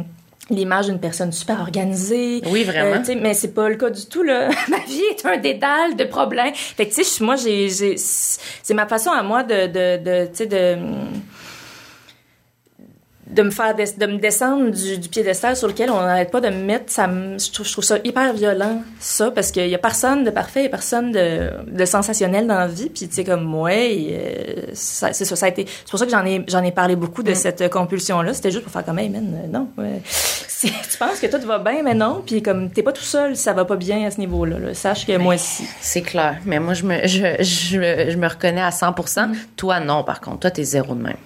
[0.51, 2.39] l'image d'une personne super organisée.
[2.51, 2.97] Oui, vraiment.
[2.97, 4.49] Euh, tu sais, mais c'est pas le cas du tout, là.
[4.69, 6.53] ma vie est un dédale de problèmes.
[6.53, 10.25] Fait que, tu sais, moi, j'ai, j'ai, c'est ma façon à moi de, de, de
[10.27, 10.77] tu sais, de,
[13.27, 16.41] de me faire des- de me descendre du, du piédestal sur lequel on n'arrête pas
[16.41, 19.67] de me mettre ça me, je, trouve, je trouve ça hyper violent ça parce qu'il
[19.67, 22.89] y a personne de parfait il y a personne de, de sensationnel dans la vie
[22.89, 26.05] puis tu sais comme moi et, euh, c'est ça ça a été c'est pour ça
[26.05, 28.85] que j'en ai j'en ai parlé beaucoup de cette compulsion là c'était juste pour faire
[28.85, 30.01] comme hey man euh, non ouais.
[30.65, 33.53] Tu penses que tout va bien mais non puis comme t'es pas tout seul ça
[33.53, 36.37] va pas bien à ce niveau là, sache que moi aussi C'est clair.
[36.45, 38.93] Mais moi, je me, je, je, je me reconnais à 100
[39.55, 40.41] Toi, non, par contre.
[40.41, 41.17] Toi, t'es zéro de même.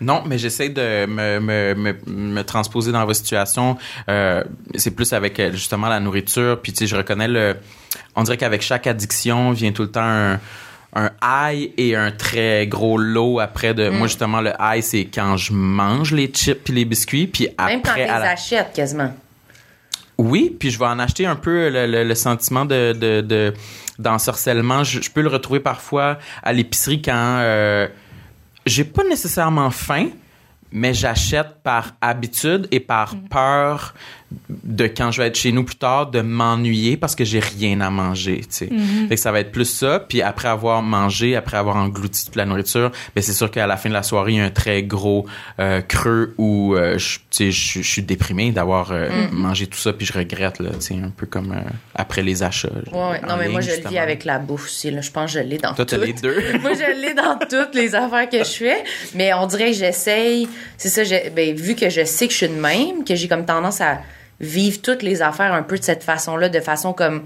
[0.00, 3.76] Non, mais j'essaie de me, me, me, me transposer dans votre situation.
[4.08, 4.42] Euh,
[4.74, 6.60] c'est plus avec euh, justement la nourriture.
[6.62, 7.56] Puis tu sais, je reconnais le.
[8.16, 10.40] On dirait qu'avec chaque addiction vient tout le temps un,
[10.94, 13.88] un high et un très gros low après de.
[13.88, 13.94] Mm.
[13.98, 17.26] Moi justement, le high c'est quand je mange les chips puis les biscuits.
[17.28, 19.12] Puis Même quand après à la- achètes, quasiment.
[20.18, 23.54] oui, puis je vais en acheter un peu le, le- le sentiment de, de, de
[24.00, 24.82] d'ensorcellement.
[24.84, 27.86] Je, je peux le retrouver parfois à l'épicerie quand euh,
[28.68, 30.08] j'ai pas nécessairement faim,
[30.70, 33.94] mais j'achète par habitude et par peur
[34.50, 37.80] de quand je vais être chez nous plus tard de m'ennuyer parce que j'ai rien
[37.80, 38.68] à manger, tu sais.
[39.08, 42.36] Fait que ça va être plus ça, puis après avoir mangé, après avoir englouti toute
[42.36, 44.50] la nourriture, ben c'est sûr qu'à la fin de la soirée, il y a un
[44.50, 45.26] très gros
[45.60, 49.78] euh, creux où euh, je, tu sais, je, je suis déprimé d'avoir euh, mangé tout
[49.78, 51.54] ça puis je regrette là, tu sais, un peu comme
[51.94, 52.68] après les achats.
[52.92, 53.20] Ouais.
[53.26, 54.90] Non, mais moi, je le vis avec la bouffe aussi.
[54.90, 55.00] Là.
[55.00, 56.04] Je pense que je l'ai dans Toi, t'as tout.
[56.04, 56.42] les deux.
[56.60, 58.84] moi, je l'ai dans toutes les affaires que je fais.
[59.14, 60.48] Mais on dirait que j'essaye.
[60.76, 61.02] C'est ça,
[61.34, 64.00] ben, vu que je sais que je suis de même, que j'ai comme tendance à
[64.40, 67.24] vivre toutes les affaires un peu de cette façon-là, de façon comme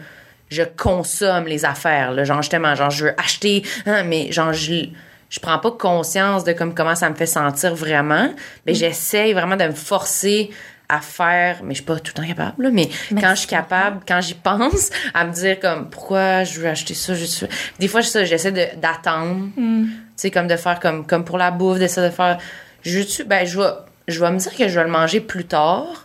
[0.49, 2.13] je consomme les affaires.
[2.13, 2.25] Là.
[2.25, 4.87] Genre, justement, genre, je veux acheter, hein, mais genre, je,
[5.31, 8.33] je prends pas conscience de comme, comment ça me fait sentir vraiment.
[8.67, 10.51] Mais j'essaye vraiment de me forcer
[10.89, 13.47] à faire, mais je suis pas tout le temps capable, là, mais quand je suis
[13.49, 17.47] capable, quand j'y pense, à me dire comme pourquoi je veux acheter ça, je suis...
[17.79, 21.51] Des fois, ça, j'essaie de- d'attendre, tu sais, comme de faire comme, comme pour la
[21.51, 22.37] bouffe, d'essayer de faire,
[22.83, 23.71] je veux ben, je vais,
[24.07, 26.05] je vais me dire que je vais le manger plus tard,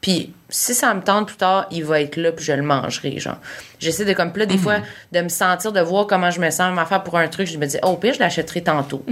[0.00, 3.18] puis si ça me tente plus tard, il va être là, puis je le mangerai,
[3.18, 3.38] genre.
[3.80, 4.76] J'essaie de, comme, là, des fois,
[5.12, 7.66] de me sentir, de voir comment je me sens, m'affaire pour un truc, je me
[7.66, 9.04] dis, oh, pire, je l'achèterai tantôt.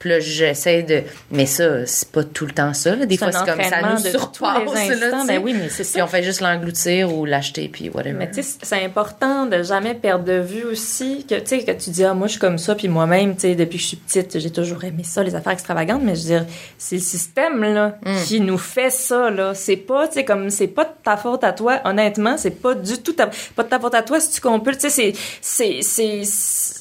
[0.00, 1.02] Puis là, j'essaie de.
[1.30, 2.96] Mais ça, c'est pas tout le temps ça.
[2.96, 3.06] là.
[3.06, 4.54] Des fois, c'est comme ça nous surpasse.
[4.96, 5.10] là.
[5.28, 5.92] Ben oui, mais c'est ça.
[5.92, 8.14] Puis on fait juste l'engloutir ou l'acheter, puis whatever.
[8.14, 11.72] Mais tu sais, c'est important de jamais perdre de vue aussi que tu sais que
[11.72, 13.88] tu dis ah moi je suis comme ça puis moi-même tu sais depuis que je
[13.88, 16.46] suis petite j'ai toujours aimé ça les affaires extravagantes mais je veux dire
[16.78, 20.66] c'est le système là qui nous fait ça là c'est pas tu sais comme c'est
[20.66, 23.78] pas de ta faute à toi honnêtement c'est pas du tout ta, pas de ta
[23.78, 26.79] faute à toi si tu computes tu sais c'est c'est c'est-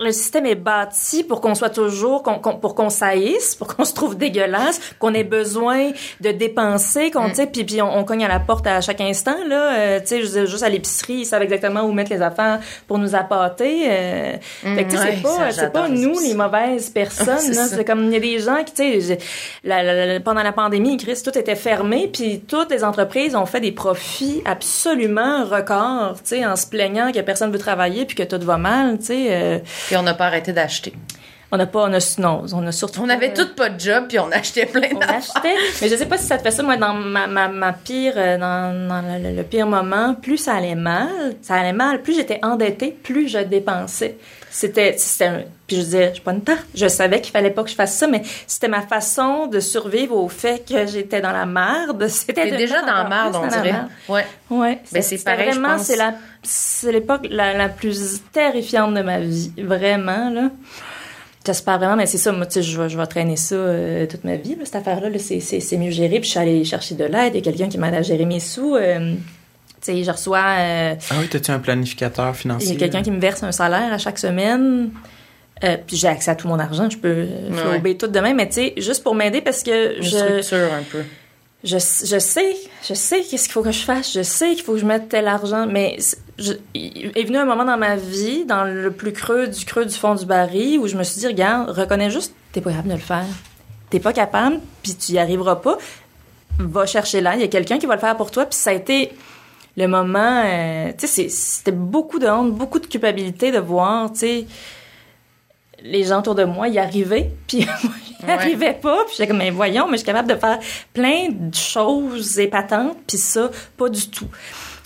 [0.00, 4.16] le système est bâti pour qu'on soit toujours, pour qu'on saillisse, pour qu'on se trouve
[4.16, 5.90] dégueulasse, qu'on ait besoin
[6.20, 9.00] de dépenser, qu'on, tu sais, puis, puis on, on cogne à la porte à chaque
[9.02, 12.60] instant, là, euh, tu sais, juste à l'épicerie, ils savent exactement où mettre les affaires
[12.88, 13.84] pour nous appâter.
[13.90, 14.32] Euh,
[14.76, 17.66] fait que, tu sais, ouais, c'est pas, c'est pas nous les mauvaises personnes, C'est là.
[17.68, 19.18] C'est comme, il y a des gens qui, tu sais, j'ai-
[19.64, 23.46] la- la- la- pendant la pandémie, Chris, tout était fermé, puis toutes les entreprises ont
[23.46, 28.16] fait des profits absolument records, tu sais, en se plaignant que personne veut travailler puis
[28.16, 29.26] que tout va mal, tu sais.
[29.30, 29.58] euh,
[29.90, 30.92] Puis on n'a pas arrêté d'acheter.
[31.50, 33.00] on n'a pas, on a, non, on a surtout.
[33.02, 35.16] On avait pas- toutes pas de job, puis on achetait plein on d'affaires.
[35.16, 35.54] achetait.
[35.82, 38.12] Mais je sais pas si ça te fait ça, moi, dans ma, ma, ma pire,
[38.16, 41.08] euh, dans, dans le, le pire moment, plus ça allait mal,
[41.42, 44.16] ça allait mal, plus j'étais endettée, plus je dépensais.
[44.50, 46.66] C'était, c'était puis je disais, je pas une tarte.
[46.74, 50.16] Je savais qu'il fallait pas que je fasse ça, mais c'était ma façon de survivre
[50.16, 52.08] au fait que j'étais dans la merde.
[52.08, 53.74] C'était déjà dans la merde, on dirait.
[54.08, 54.26] Ouais.
[54.50, 54.80] Ouais.
[54.90, 59.52] Ben, c'est pareil, vraiment, c'est la, c'est l'époque la, la plus terrifiante de ma vie.
[59.58, 60.50] Vraiment, là.
[61.46, 64.06] J'espère vraiment, mais c'est ça, moi, tu sais, je vais, je vais traîner ça euh,
[64.06, 66.96] toute ma vie, là, cette affaire-là, là, c'est, mieux géré, puis je suis allée chercher
[66.96, 69.14] de l'aide, il y a quelqu'un qui m'aide à gérer mes sous, euh,
[69.82, 72.76] sais, je reçois, euh, Ah oui, t'as-tu un planificateur il y financier?
[72.76, 74.90] a quelqu'un qui me verse un salaire à chaque semaine,
[75.64, 77.56] euh, puis j'ai accès à tout mon argent, je peux euh, Ouais.
[77.56, 80.82] flouber tout demain, mais tu sais, juste pour m'aider, parce que Une je, structure un
[80.90, 81.02] peu.
[81.64, 82.56] je, je sais,
[82.88, 85.08] je sais qu'est-ce qu'il faut que je fasse, je sais qu'il faut que je mette
[85.08, 85.98] tel argent, mais
[86.38, 89.84] je- il est venu un moment dans ma vie, dans le plus creux du creux
[89.84, 92.88] du fond du baril, où je me suis dit, regarde, reconnais juste, t'es pas capable
[92.88, 93.26] de le faire.
[93.90, 95.76] T'es pas capable, puis tu y arriveras pas.
[96.58, 98.70] Va chercher là, il y a quelqu'un qui va le faire pour toi, puis ça
[98.70, 99.12] a été
[99.76, 104.18] le moment, euh, tu sais, c'était beaucoup de honte, beaucoup de culpabilité de voir, tu
[104.20, 104.46] sais,
[105.82, 108.32] les gens autour de moi y arrivaient, puis moi, j'y Ouais.
[108.34, 110.58] arrivais pas, puis j'étais comme, mais voyons, mais je suis capable de faire
[110.92, 114.26] plein de choses épatantes, puis ça, pas du tout.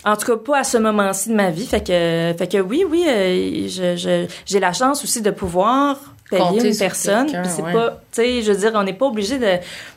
[0.05, 1.66] En tout cas, pas à ce moment-ci de ma vie.
[1.66, 5.99] Fait que, fait que oui, oui, euh, je, je- j'ai la chance aussi de pouvoir
[6.30, 7.26] payer Compter une personne.
[7.26, 7.72] Puis c'est ouais.
[7.72, 9.57] pas, tu sais, je veux dire, on n'est pas obligé de,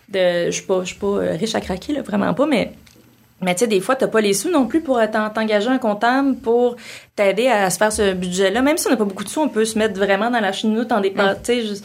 [0.10, 2.72] de, je suis pas, je suis pas euh, riche à craquer, là, vraiment pas, mais
[3.42, 5.78] mais tu sais, des fois, t'as pas les sous non plus pour t'en- t'engager un
[5.78, 6.76] comptable pour
[7.16, 8.62] t'aider à se faire ce budget-là.
[8.62, 10.52] Même si on n'a pas beaucoup de sous, on peut se mettre vraiment dans la
[10.52, 11.36] chenoute en départ.
[11.44, 11.82] Tu sais,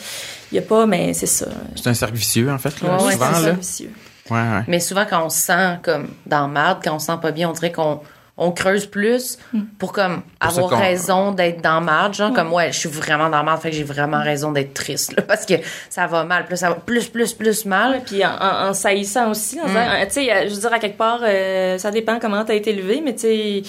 [0.53, 1.46] il y a pas, mais c'est ça.
[1.76, 3.53] C'est un cercle vicieux, en fait, là, Ouais, ouais, souvent, là.
[3.53, 3.90] vicieux.
[4.30, 4.62] Ouais, ouais.
[4.68, 7.32] Mais souvent, quand on se sent comme dans le marde, quand on se sent pas
[7.32, 8.00] bien, on dirait qu'on
[8.43, 9.38] on creuse plus
[9.78, 12.14] pour comme Pour avoir raison d'être dans le marde.
[12.14, 14.74] Genre, comme, ouais, je suis vraiment dans le marde, fait que j'ai vraiment raison d'être
[14.74, 15.55] triste, là, parce que
[15.88, 16.47] ça va mal.
[16.47, 17.93] Plus ça va plus, plus, plus mal.
[17.93, 20.72] Ouais, puis en, en, en saillissant aussi, en disant, euh, tu sais, je veux dire,
[20.72, 23.62] à quelque part, euh, ça dépend comment t'as été élevé, mais tu sais,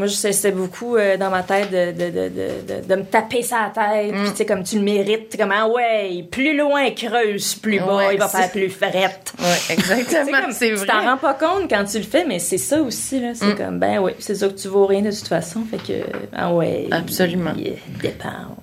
[0.00, 3.04] moi, je sais, c'était beaucoup euh, dans ma tête de, de, de, de, de, me
[3.04, 6.56] taper sa tête, puis tu sais, comme tu le mérites, t'es comme, ah ouais, plus
[6.56, 9.34] loin, creuse, plus bas, Ouais, il va faire plus frette.
[9.38, 10.40] Ouais, exactement.
[10.42, 13.20] comme, C'est tu t'en rends pas compte quand tu le fais, mais c'est ça aussi,
[13.20, 13.34] là.
[13.34, 16.06] C'est comme, ben oui, c'est ça que tu vaux rien de toute façon, fait que,
[16.32, 16.88] ah ouais.
[16.90, 17.52] Absolument.
[17.58, 18.56] yeah, dépense.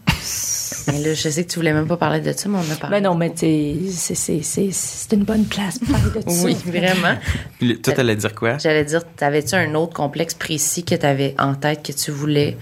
[0.88, 2.76] Mais là, je sais que tu voulais même pas parler de ça, mais on a
[2.76, 2.98] parlé.
[3.02, 6.44] Ben non, mais c'est- c'est- c'est c'est une bonne place pour parler de ça.
[6.46, 7.18] Oui, vraiment.
[7.60, 8.58] Puis Toi, t'allais dire quoi?
[8.58, 12.58] J'allais dire, t'avais-tu un autre complexe précis que t'avais en tête que tu voulais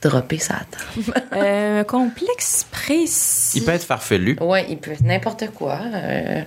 [0.00, 0.60] dropper ça?
[1.34, 3.58] Euh, un complexe précis.
[3.58, 4.36] Il peut être farfelu.
[4.40, 5.80] Ouais, il peut n'importe quoi.
[5.94, 6.42] euh,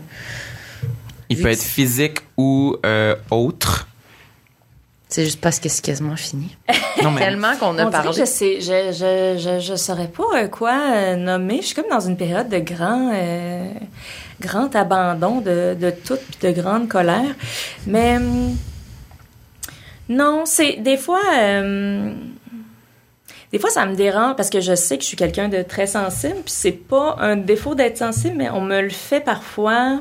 [1.30, 1.44] Il Oui.
[1.44, 3.88] peut être physique ou euh, autre.
[5.10, 6.56] C'est juste parce que c'est quasiment fini.
[7.04, 8.14] Non, mais Tellement qu'on a On parlé.
[8.18, 11.58] je sais, je, je, je, je saurais pas euh, quoi euh, nommer.
[11.58, 13.68] Je suis comme dans une période de grand, euh,
[14.40, 17.36] grand abandon de, de tout puis de grande colère.
[17.86, 18.56] Mais hum,
[20.08, 21.20] non, c'est des fois.
[21.38, 22.14] euh,
[23.52, 25.88] des fois, ça me dérange parce que je sais que je suis quelqu'un de très
[25.88, 26.36] sensible.
[26.46, 30.00] Puis c'est pas un défaut d'être sensible, mais on me le fait parfois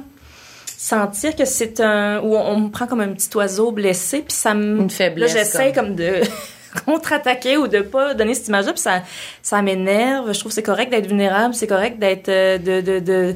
[0.87, 4.35] sentir que c'est un ou on, on me prend comme un petit oiseau blessé puis
[4.37, 5.87] ça me Une faiblesse, là j'essaie comme.
[5.89, 6.20] comme de
[6.87, 9.03] contre-attaquer ou de pas donner cette image-là puis ça
[9.43, 12.99] ça m'énerve je trouve que c'est correct d'être vulnérable c'est correct d'être euh, de, de,
[12.99, 13.35] de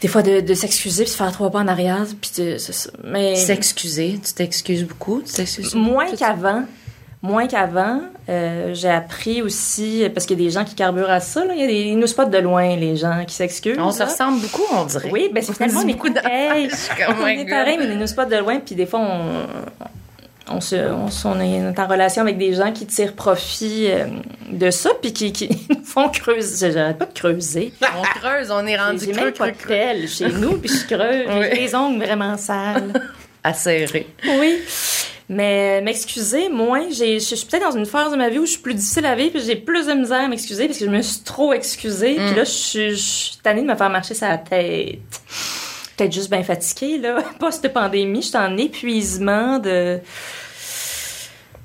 [0.00, 2.56] des fois de, de s'excuser puis de faire trois pas en arrière puis de-
[3.04, 4.18] mais S'excuser.
[4.24, 5.22] Tu t'excuses beaucoup?
[5.26, 6.64] Tu t'excuses moins qu'avant
[7.22, 11.20] moins qu'avant euh, j'ai appris aussi parce qu'il y a des gens qui carburent à
[11.20, 11.54] ça là.
[11.54, 14.02] il y a des ils nous spotent de loin les gens qui s'excusent On se
[14.02, 15.10] ressemble beaucoup, on dirait.
[15.10, 18.30] Oui, ben c'est finalement on est beaucoup oh on est pareil, mais ils nous spotent
[18.30, 19.46] de loin, puis des fois on,
[20.50, 24.06] on, se, on, est en relation avec des gens qui tirent profit euh,
[24.50, 26.72] de ça, puis qui, qui nous font creuser.
[26.72, 27.72] J'arrête pas de creuser.
[27.82, 30.70] On creuse, on est rendu J'ai creux, même pas creux, de pelle chez nous, puis
[30.70, 31.26] je creuse.
[31.28, 31.46] Oui.
[31.52, 32.92] J'ai les ongles vraiment sales.
[33.54, 34.06] Serrer.
[34.38, 34.60] Oui.
[35.28, 38.52] Mais m'excuser, moi, j'ai, je suis peut-être dans une phase de ma vie où je
[38.52, 40.90] suis plus difficile à vivre, puis j'ai plus de misère à m'excuser parce que je
[40.90, 42.14] me suis trop excusée.
[42.14, 45.00] Puis là, je suis, je suis tannée de me faire marcher sa tête.
[45.96, 47.22] Peut-être juste bien fatiguée, là.
[47.40, 50.00] Post-pandémie, je suis en épuisement de...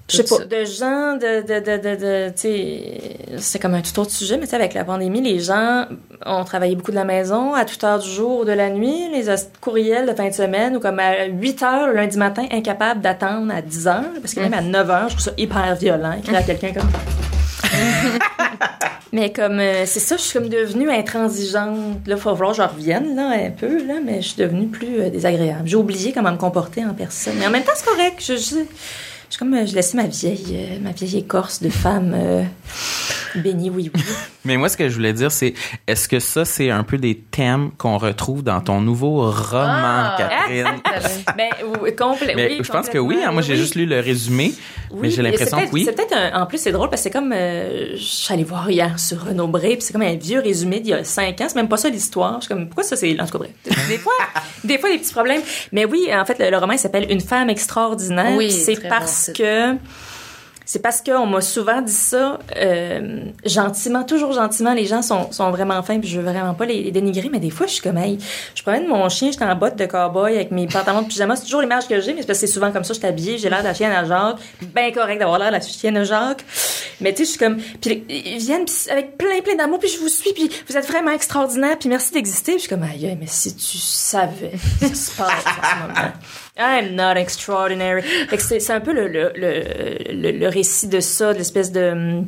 [0.09, 0.45] Je sais pas, ça.
[0.45, 4.35] de gens, de, de, de, de, de tu sais, c'est comme un tout autre sujet,
[4.35, 5.85] mais tu sais, avec la pandémie, les gens
[6.25, 9.09] ont travaillé beaucoup de la maison, à toute heure du jour ou de la nuit,
[9.13, 9.25] les
[9.61, 13.53] courriels de fin de semaine, ou comme à 8 heures le lundi matin, incapables d'attendre
[13.53, 16.37] à 10 heures, parce que même à 9 heures, je trouve ça hyper violent, écrire
[16.37, 16.89] à quelqu'un comme...
[19.13, 22.05] mais comme, euh, c'est ça, je suis comme devenue intransigeante.
[22.07, 24.99] Là, il falloir que je revienne, là, un peu, là, mais je suis devenue plus
[24.99, 25.61] euh, désagréable.
[25.65, 27.35] J'ai oublié comment me comporter en personne.
[27.39, 28.21] Mais en même temps, c'est correct.
[28.25, 28.55] Je, je,
[29.33, 32.43] je suis comme, euh, je laissais ma vieille, euh, ma vieille écorce de femme euh,
[33.35, 34.01] bénie, oui, oui.
[34.45, 35.53] Mais moi, ce que je voulais dire, c'est
[35.87, 40.15] est-ce que ça, c'est un peu des thèmes qu'on retrouve dans ton nouveau roman, Ah!
[40.19, 40.67] Catherine?
[41.35, 41.49] Ben,
[41.97, 43.17] complet, Mais oui, je pense que oui.
[43.25, 43.59] hein, moi, j'ai oui.
[43.59, 44.53] juste lu le résumé,
[44.91, 45.83] mais Oui, j'ai et l'impression que oui.
[45.85, 48.43] C'est peut-être un- en plus c'est drôle parce que c'est comme euh, je suis allée
[48.43, 51.41] voir hier sur Renaud Bré, puis c'est comme un vieux résumé d'il y a cinq
[51.41, 52.35] ans, c'est même pas ça l'histoire.
[52.41, 53.87] Je suis comme pourquoi ça c'est en tout cas bref.
[53.87, 54.13] Des fois,
[54.63, 55.41] des fois des petits problèmes.
[55.71, 58.35] Mais oui, en fait le, le roman il s'appelle Une femme extraordinaire.
[58.37, 58.89] Oui, c'est très
[59.25, 59.77] parce que
[60.65, 64.73] c'est parce qu'on m'a souvent dit ça euh, gentiment, toujours gentiment.
[64.73, 67.49] Les gens sont, sont vraiment fins, puis je veux vraiment pas les, dénigrer, mais des
[67.49, 68.17] fois, je suis comme, hey,
[68.55, 71.35] je promène mon chien, j'étais en botte de cow-boy avec mes pantalons de pyjama.
[71.35, 73.07] C'est toujours l'image que j'ai, mais c'est parce que c'est souvent comme ça, je suis
[73.07, 74.39] habillée, j'ai l'air de la chienne à Jacques.
[74.73, 76.45] Ben correct d'avoir l'air de la chienne à Jacques.
[77.01, 79.99] Mais tu sais, je suis comme, puis ils viennent avec plein, plein d'amour, puis je
[79.99, 82.53] vous suis, puis vous êtes vraiment extraordinaire, puis merci d'exister.
[82.53, 86.11] Puis je suis comme, aïe, mais si tu savais ce qui se passe ce moment.
[86.57, 88.03] I'm not extraordinary.
[88.37, 92.21] C'est un peu le, le, le, le, récit de ça, de l'espèce de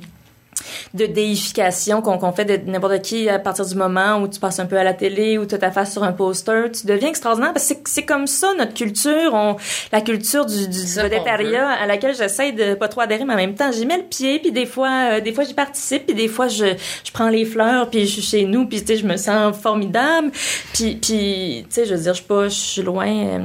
[0.93, 4.65] de déification qu'on fait de n'importe qui à partir du moment où tu passes un
[4.65, 7.51] peu à la télé ou tu as ta face sur un poster, tu deviens extraordinaire
[7.51, 9.57] parce que c'est- comme ça notre culture, on,
[9.91, 13.55] la culture du, du vedettariat à laquelle j'essaie de pas trop adhérer, mais en même
[13.55, 16.30] temps j'y mets le pied puis des fois euh, des fois j'y participe puis des
[16.30, 16.65] fois je,
[17.03, 19.55] je prends les fleurs puis je suis chez nous puis tu sais je me sens
[19.57, 20.32] formidable.
[20.73, 23.39] Puis puis tu sais je veux dire je suis pas je suis loin euh,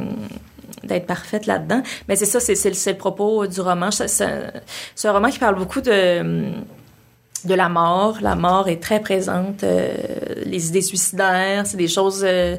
[0.85, 1.83] d'être parfaite là-dedans.
[2.09, 3.91] Mais c'est ça, c'est, c'est, le- propos du roman.
[3.91, 6.53] C'est un roman qui parle beaucoup de
[7.45, 8.18] de la mort.
[8.20, 9.64] La mort est très présente.
[9.64, 9.95] euh,
[10.45, 12.57] les idées suicidaires, c'est des choses, euh,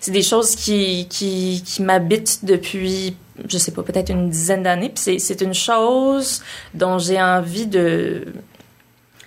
[0.00, 3.16] c'est des choses qui qui, qui m'habitent depuis,
[3.48, 4.92] je sais pas, peut-être une dizaine d'années.
[4.94, 6.42] Puis c'est, une chose
[6.74, 8.26] dont j'ai envie de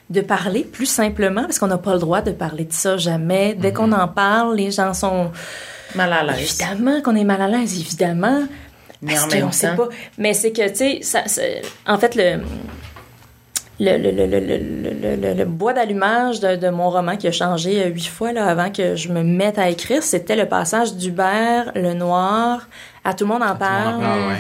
[0.09, 3.55] de parler plus simplement parce qu'on n'a pas le droit de parler de ça jamais.
[3.55, 5.31] Dès qu'on en parle, les gens sont
[5.95, 6.59] Mal à l'aise.
[6.59, 8.43] Évidemment qu'on est mal à l'aise, évidemment.
[9.01, 9.89] Mais Parce en même sait pas.
[10.17, 12.41] Mais c'est que, tu sais, en fait, le.
[13.79, 18.05] Le, le, le, le, bois d'allumage de, de mon roman qui a changé euh, huit
[18.05, 22.67] fois là, avant que je me mette à écrire, c'était le passage d'Hubert le Noir
[23.03, 24.35] à Tout le monde en parle en parle,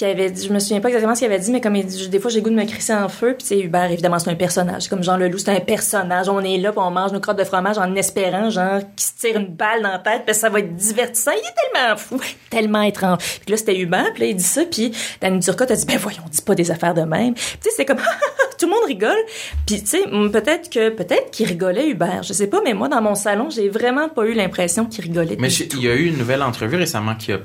[0.00, 1.84] qui avait dit, je me souviens pas exactement ce qu'il avait dit, mais comme il
[1.84, 4.30] dit, des fois j'ai goût de me crisser en feu, puis c'est Hubert, évidemment, c'est
[4.30, 4.88] un personnage.
[4.88, 6.30] Comme Jean Leloup, c'est un personnage.
[6.30, 9.12] On est là, puis on mange nos crottes de fromage en espérant, genre, qu'il se
[9.20, 11.32] tire une balle dans la tête, puis ça va être divertissant.
[11.32, 12.18] Il est tellement fou,
[12.50, 13.18] tellement étrange.
[13.44, 14.90] Puis là, c'était Hubert, puis là, il dit ça, puis
[15.20, 17.34] Danny Turcotte a dit, ben voyons, dis pas des affaires de même.
[17.34, 17.98] Puis tu sais, c'est comme,
[18.58, 19.20] tout le monde rigole.
[19.66, 23.02] Puis tu sais, peut-être que, peut-être qu'il rigolait Hubert, je sais pas, mais moi, dans
[23.02, 25.36] mon salon, j'ai vraiment pas eu l'impression qu'il rigolait.
[25.38, 27.40] Mais il y a eu une nouvelle entrevue récemment qui a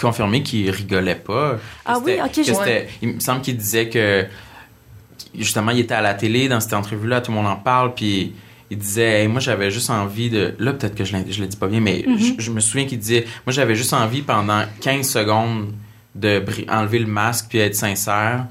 [0.00, 1.58] confirmé qu'il rigolait pas.
[1.86, 4.24] Ah oui, ok, je- Il me semble qu'il disait que
[5.38, 8.32] justement il était à la télé dans cette entrevue-là, tout le monde en parle, puis
[8.70, 11.46] il disait Hey, moi j'avais juste envie de là peut-être que je, l'ai- je le
[11.48, 12.18] dis pas bien, mais Mhm.
[12.18, 15.72] je, je me souviens qu'il disait moi j'avais juste envie pendant 15 secondes
[16.14, 18.46] de enlever le masque puis être sincère.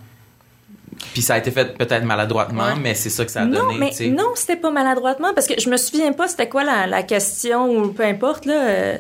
[1.14, 2.80] Puis ça a été fait peut-être maladroitement, Ouais.
[2.82, 3.78] mais c'est ça que ça a non, donné.
[3.80, 4.08] mais tu sais.
[4.10, 7.68] non, c'était pas maladroitement parce que je me souviens pas c'était quoi la, la question
[7.70, 8.54] ou peu importe là.
[8.68, 8.98] euh,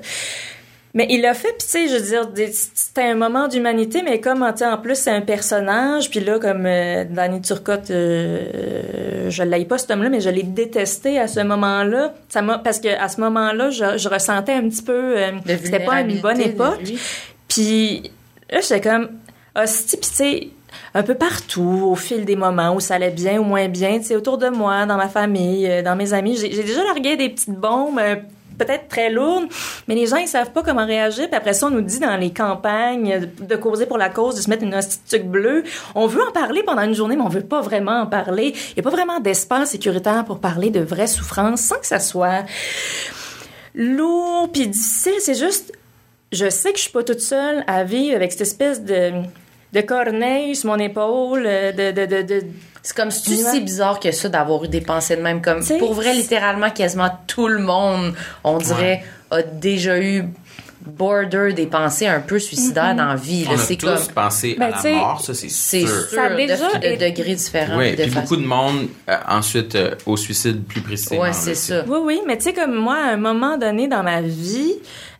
[0.96, 4.22] mais il l'a fait, puis tu sais, je veux dire, c'était un moment d'humanité, mais
[4.22, 9.66] comme en plus c'est un personnage, puis là comme euh, Danny Turcotte, euh, je l'aille
[9.66, 12.14] pas cet homme-là, mais je l'ai détesté à ce moment-là.
[12.30, 15.84] Ça m'a parce que à ce moment-là, je, je ressentais un petit peu, euh, c'était
[15.84, 16.84] pas une bonne époque.
[17.48, 18.12] Puis
[18.52, 19.10] là, j'étais comme,
[19.56, 20.48] hostie, puis tu sais,
[20.94, 24.06] un peu partout, au fil des moments où ça allait bien ou moins bien, tu
[24.06, 27.56] sais, autour de moi, dans ma famille, dans mes amis, j'ai déjà largué des petites
[27.56, 28.00] bombes,
[28.58, 29.45] peut-être très lourdes,
[29.88, 31.28] mais les gens, ils savent pas comment réagir.
[31.28, 34.41] Puis après ça, on nous dit dans les campagnes de, causer pour la cause, de
[34.41, 34.78] se mettre une
[35.10, 35.64] tuque bleue.
[35.95, 38.54] On veut en parler pendant une journée, mais on veut pas vraiment en parler.
[38.72, 41.99] Il y a pas vraiment d'espace sécuritaire pour parler de vraies souffrances sans que ça
[41.99, 42.43] soit
[43.76, 45.14] lourd puis difficile.
[45.20, 45.74] C'est juste,
[46.32, 49.12] je sais que je suis pas toute seule à vivre avec cette espèce de
[49.74, 52.45] de corneille sur mon épaule, euh, de, de, de, de-
[52.84, 53.51] C'est comme c'est Ouais.
[53.51, 56.69] si bizarre que ça d'avoir eu des pensées de même comme T'sais, pour vrai littéralement
[56.69, 58.13] quasiment tout le monde
[58.43, 60.26] on dirait a déjà eu
[60.86, 63.51] border des pensées un peu suicidaires dans la vie là.
[63.51, 65.80] On a c'est tous comme pensé Ben, à la tu sais, mort, ça c'est c'est
[65.80, 65.89] sûr.
[65.89, 68.88] sûr Ça a de, déjà de degrés différents Oui, de puis façon- beaucoup de monde
[69.09, 71.21] euh, ensuite euh, au suicide plus précisément.
[71.21, 73.88] ouais là, c'est ça Oui, oui, mais tu sais, comme moi, à un moment donné
[73.88, 74.74] dans ma vie,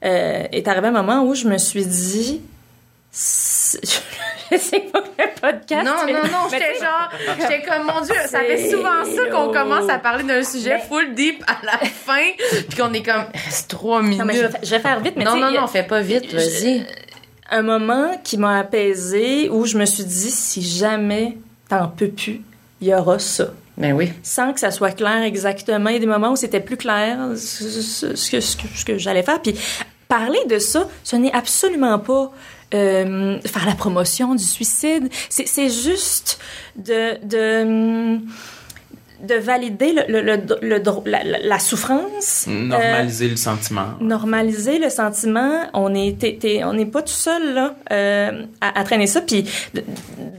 [0.04, 2.42] euh, est arrivé un moment où je me suis dit...
[4.62, 5.86] c'est- pas que le podcast...
[5.86, 9.52] non, non, non, j'étais genre, j'étais comme, mon Dieu, ça fait C'est souvent ça qu'on
[9.52, 12.32] commence à parler d'un sujet full deep à la fin,
[12.70, 14.20] puis qu'on est comme, reste trois minutes.
[14.20, 16.02] Non, mais je vais, fa- je vais faire vite, mais non, non, non, fais pas
[16.02, 16.86] vite, vas-y.
[17.52, 21.38] un moment qui m'a apaisée où je me suis dit, si jamais
[21.70, 22.42] t'en peux plus,
[22.82, 23.48] il y aura ça.
[23.76, 24.12] Ben oui.
[24.22, 25.90] sans que ça soit clair exactement.
[25.90, 28.64] Il y a des moments où c'était plus clair ce, ce- ce que, ce que,
[28.76, 29.42] ce que j'allais faire.
[29.42, 29.56] Puis
[30.08, 32.32] parler de ça, ce n'est absolument pas
[32.74, 35.10] euh, faire la promotion du suicide.
[35.30, 36.40] C'est, juste
[36.76, 38.20] de, de,
[39.24, 42.46] de valider le, le, le- le dro- la, souffrance.
[42.48, 43.86] Normaliser le sentiment.
[44.02, 45.64] Euh, normaliser le sentiment.
[45.74, 49.44] On n'est pas tout seul là euh, à, à traîner ça, puis
[49.74, 49.84] de-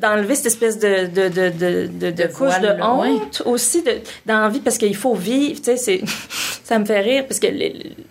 [0.01, 3.82] d'enlever cette espèce de de de de, de, de De couche voile, de honte aussi
[3.82, 3.93] de
[4.26, 5.57] d'envie parce qu'il faut vivre.
[5.59, 6.01] Tu sais, c'est
[6.64, 7.47] ça me fait rire parce que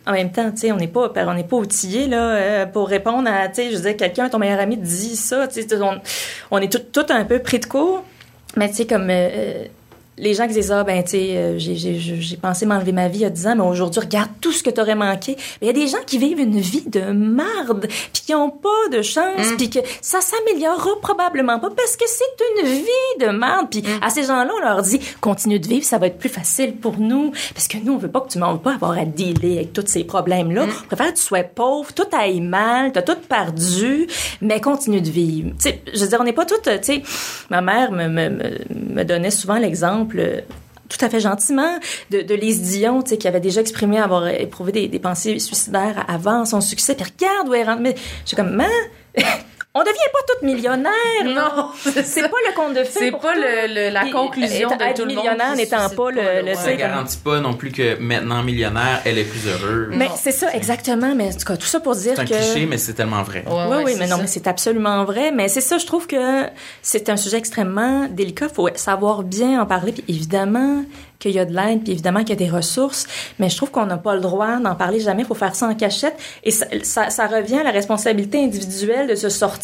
[0.07, 2.87] en même temps, tu sais, on n'est pas on n'est pas outillé là euh, pour
[2.89, 5.67] répondre à tu sais, je dire quelqu'un ton meilleur ami te dit ça, tu sais,
[5.81, 5.99] on,
[6.51, 8.03] on est tout, tout un peu pris de court,
[8.55, 9.63] mais tu sais comme euh, euh,
[10.17, 13.29] les gens qui disent ah ben tu sais euh, j'ai pensé m'enlever ma vie a
[13.29, 15.35] 10 ans mais aujourd'hui regarde tout ce que t'aurais manqué.
[15.61, 18.49] Mais il y a des gens qui vivent une vie de marde puis qui ont
[18.49, 23.27] pas de chance puis que ça s'améliorera probablement pas parce que c'est une vie de
[23.27, 23.69] marde.
[23.71, 26.75] Puis à ces gens-là on leur dit continue de vivre ça va être plus facile
[26.75, 29.57] pour nous parce que nous on veut pas que tu m'en pas avoir à dealer
[29.57, 33.01] avec tous ces problèmes là on préfère que tu sois pauvre tout aille mal t'as
[33.01, 34.07] tout perdu
[34.41, 35.49] mais continue de vivre.
[35.51, 37.03] Tu sais je veux dire on n'est pas toutes tu sais
[37.49, 40.41] ma mère me, me, me, me donnait souvent l'exemple euh,
[40.89, 41.79] tout à fait gentiment
[42.11, 46.45] de, Lise Dion, tu sais, qui avait déjà exprimé avoir éprouvé des, pensées suicidaires avant
[46.45, 46.95] son succès.
[46.95, 47.81] Puis regarde où elle rentre.
[47.81, 47.95] Mais
[48.25, 48.69] j'ai comme, man,
[49.75, 50.91] on devient pas toutes millionnaires.
[51.25, 52.99] Non, c'est pas le conte de fées.
[52.99, 55.95] C'est pas le- le- la conclusion être- de être tout le monde millionnaire n'étant pas
[55.95, 59.47] pas, le, le Ça comme- garantit pas non plus que maintenant millionnaire, elle est plus
[59.47, 59.87] heureuse.
[59.91, 61.13] Mais c'est ça, exactement.
[61.15, 62.33] Mais en tout cas, tout ça pour dire C'est un que.
[62.33, 63.43] cliché, mais c'est tellement vrai.
[63.47, 64.21] Ouais, oui, ouais, oui, mais non, ça.
[64.21, 65.31] mais c'est absolument vrai.
[65.31, 66.43] Mais c'est ça, je trouve que
[66.83, 68.47] c'est un sujet extrêmement délicat.
[68.51, 69.91] Il faut savoir bien en parler.
[69.91, 70.83] Puis évidemment
[71.19, 73.07] qu'il y a de l'aide, puis évidemment qu'il y a des ressources.
[73.39, 75.21] Mais je trouve qu'on n'a pas le droit d'en parler jamais.
[75.21, 76.15] Il faut faire ça en cachette.
[76.43, 79.62] Et ça, ça, ça revient à la responsabilité individuelle de se sortir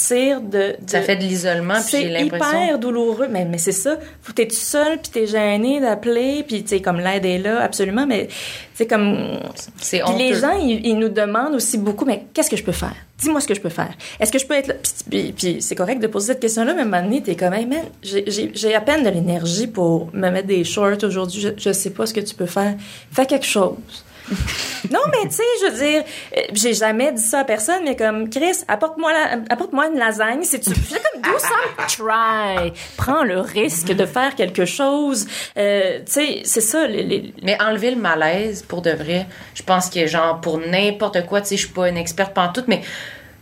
[0.49, 0.75] de.
[0.87, 2.63] Ça fait de l'isolement, puis c'est j'ai l'impression.
[2.63, 3.97] hyper douloureux, mais, mais c'est ça.
[4.35, 8.05] T'es tout seul, puis t'es gêné d'appeler, puis tu sais comme l'aide est là, absolument,
[8.07, 8.27] mais
[8.73, 9.39] sais comme
[9.77, 10.39] C'est puis les honteux.
[10.41, 12.95] gens, ils, ils nous demandent aussi beaucoup, mais qu'est-ce que je peux faire?
[13.17, 13.91] Dis-moi ce que je peux faire.
[14.19, 14.75] Est-ce que je peux être là?
[15.09, 17.65] Puis, c'est correct de poser cette question-là, mais à un moment donné, t'es comme, hey
[17.65, 21.41] man, j'ai à peine de l'énergie pour me mettre des shorts aujourd'hui.
[21.41, 22.75] Je, je sais pas ce que tu peux faire.
[23.11, 23.75] Fais quelque chose.
[24.91, 26.03] non, mais tu sais, je veux dire,
[26.37, 30.43] euh, j'ai jamais dit ça à personne, mais comme, Chris, apporte-moi la- apporte-moi une lasagne.
[30.43, 32.71] C'est tu, comme, do some try.
[32.97, 35.27] Prends le risque de faire quelque chose.
[35.57, 36.87] Euh, tu sais, c'est ça,
[37.43, 41.47] Mais enlever le malaise, pour de vrai, je pense que, genre, pour n'importe quoi, tu
[41.47, 42.81] sais, je suis pas une experte pantoute, mais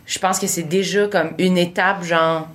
[0.06, 2.48] je pense que c'est déjà comme une étape, genre,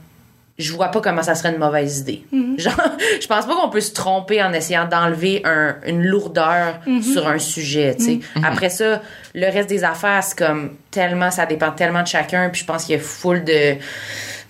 [0.59, 2.23] je vois pas comment ça serait une mauvaise idée.
[2.57, 2.73] Genre,
[3.19, 7.39] je pense pas qu'on peut se tromper en essayant d'enlever un, une lourdeur sur un
[7.39, 8.19] sujet, tu sais.
[8.43, 9.01] Après ça,
[9.33, 12.85] le reste des affaires, c'est comme tellement, ça dépend tellement de chacun, puis je pense
[12.85, 13.75] qu'il y a full de,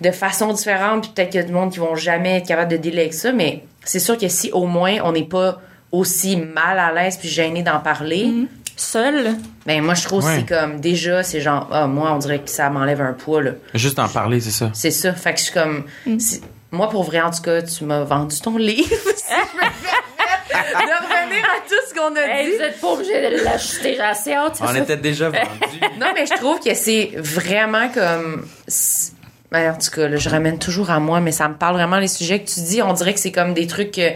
[0.00, 2.70] de façons différentes, puis peut-être qu'il y a du monde qui vont jamais être capable
[2.70, 6.36] de dealer avec ça, mais c'est sûr que si au moins on n'est pas aussi
[6.36, 8.30] mal à l'aise puis gêné d'en parler,
[8.76, 9.36] seul.
[9.66, 10.36] ben moi je trouve que Ouais.
[10.48, 13.52] c'est comme déjà c'est genre ah moi on dirait que ça m'enlève un poids là.
[13.74, 14.70] Juste d'en parler, c'est ça.
[14.74, 15.84] C'est ça, fait que je suis comme
[16.18, 18.88] si- moi pour vrai en tout cas, tu m'as vendu ton livre.
[19.16, 22.62] si je me permets de revenir à tout ce qu'on a dit.
[22.62, 24.58] êtes pas obligé de l'acheter, j'ai assez hâte.
[24.60, 25.80] On était déjà vendus.
[26.00, 28.46] Non, mais je trouve que c'est vraiment comme.
[28.66, 29.12] c'est-
[29.52, 31.98] ben, en tout cas, là, je ramène toujours à moi, mais ça me parle vraiment
[31.98, 32.82] les sujets que tu dis.
[32.82, 34.10] On dirait que c'est comme des trucs que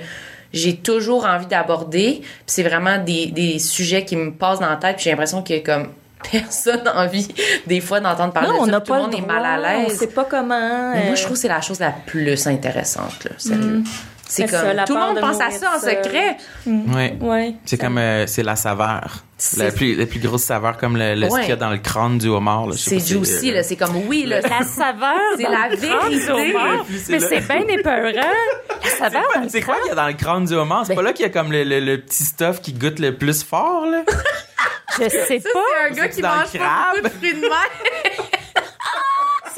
[0.53, 2.19] j'ai toujours envie d'aborder.
[2.21, 4.97] Puis c'est vraiment des, des sujets qui me passent dans la tête.
[4.97, 5.89] Puis j'ai l'impression que comme
[6.33, 7.29] personne n'a envie
[7.67, 8.81] des fois d'entendre parler Non, de on ça.
[8.81, 9.99] Tout le monde le est mal à On l'aise.
[9.99, 10.93] sait pas comment.
[10.93, 13.31] Mais moi, euh, je trouve que c'est la chose la plus intéressante, là.
[13.39, 13.83] Sérieux.
[14.31, 16.37] C'est ça, tout le monde de pense à ça en secret.
[16.67, 17.17] Ouais.
[17.21, 17.55] Ouais.
[17.65, 19.25] C'est comme, euh, c'est la saveur.
[19.41, 21.71] C'est- La plus, la plus grosse saveur, comme le, le ce qu'il y a dans
[21.71, 22.67] le crâne du homard.
[22.75, 23.63] C'est juicy, euh, là.
[23.63, 24.41] C'est comme, oui, là.
[24.43, 25.15] La saveur.
[25.37, 26.25] C'est la vérité.
[26.27, 26.85] du homard.
[26.87, 28.13] Puis Mais c'est bien épeurant.
[28.85, 30.85] La saveur C'est quoi qu'il y a dans le crâne du homard?
[30.87, 33.17] C'est pas là qu'il y a comme le, le, le petit stuff qui goûte le
[33.17, 34.03] plus fort, là?
[35.01, 35.61] Je sais Ça, pas.
[35.85, 37.51] c'est un gars qui mange pas beaucoup de fruits de mer.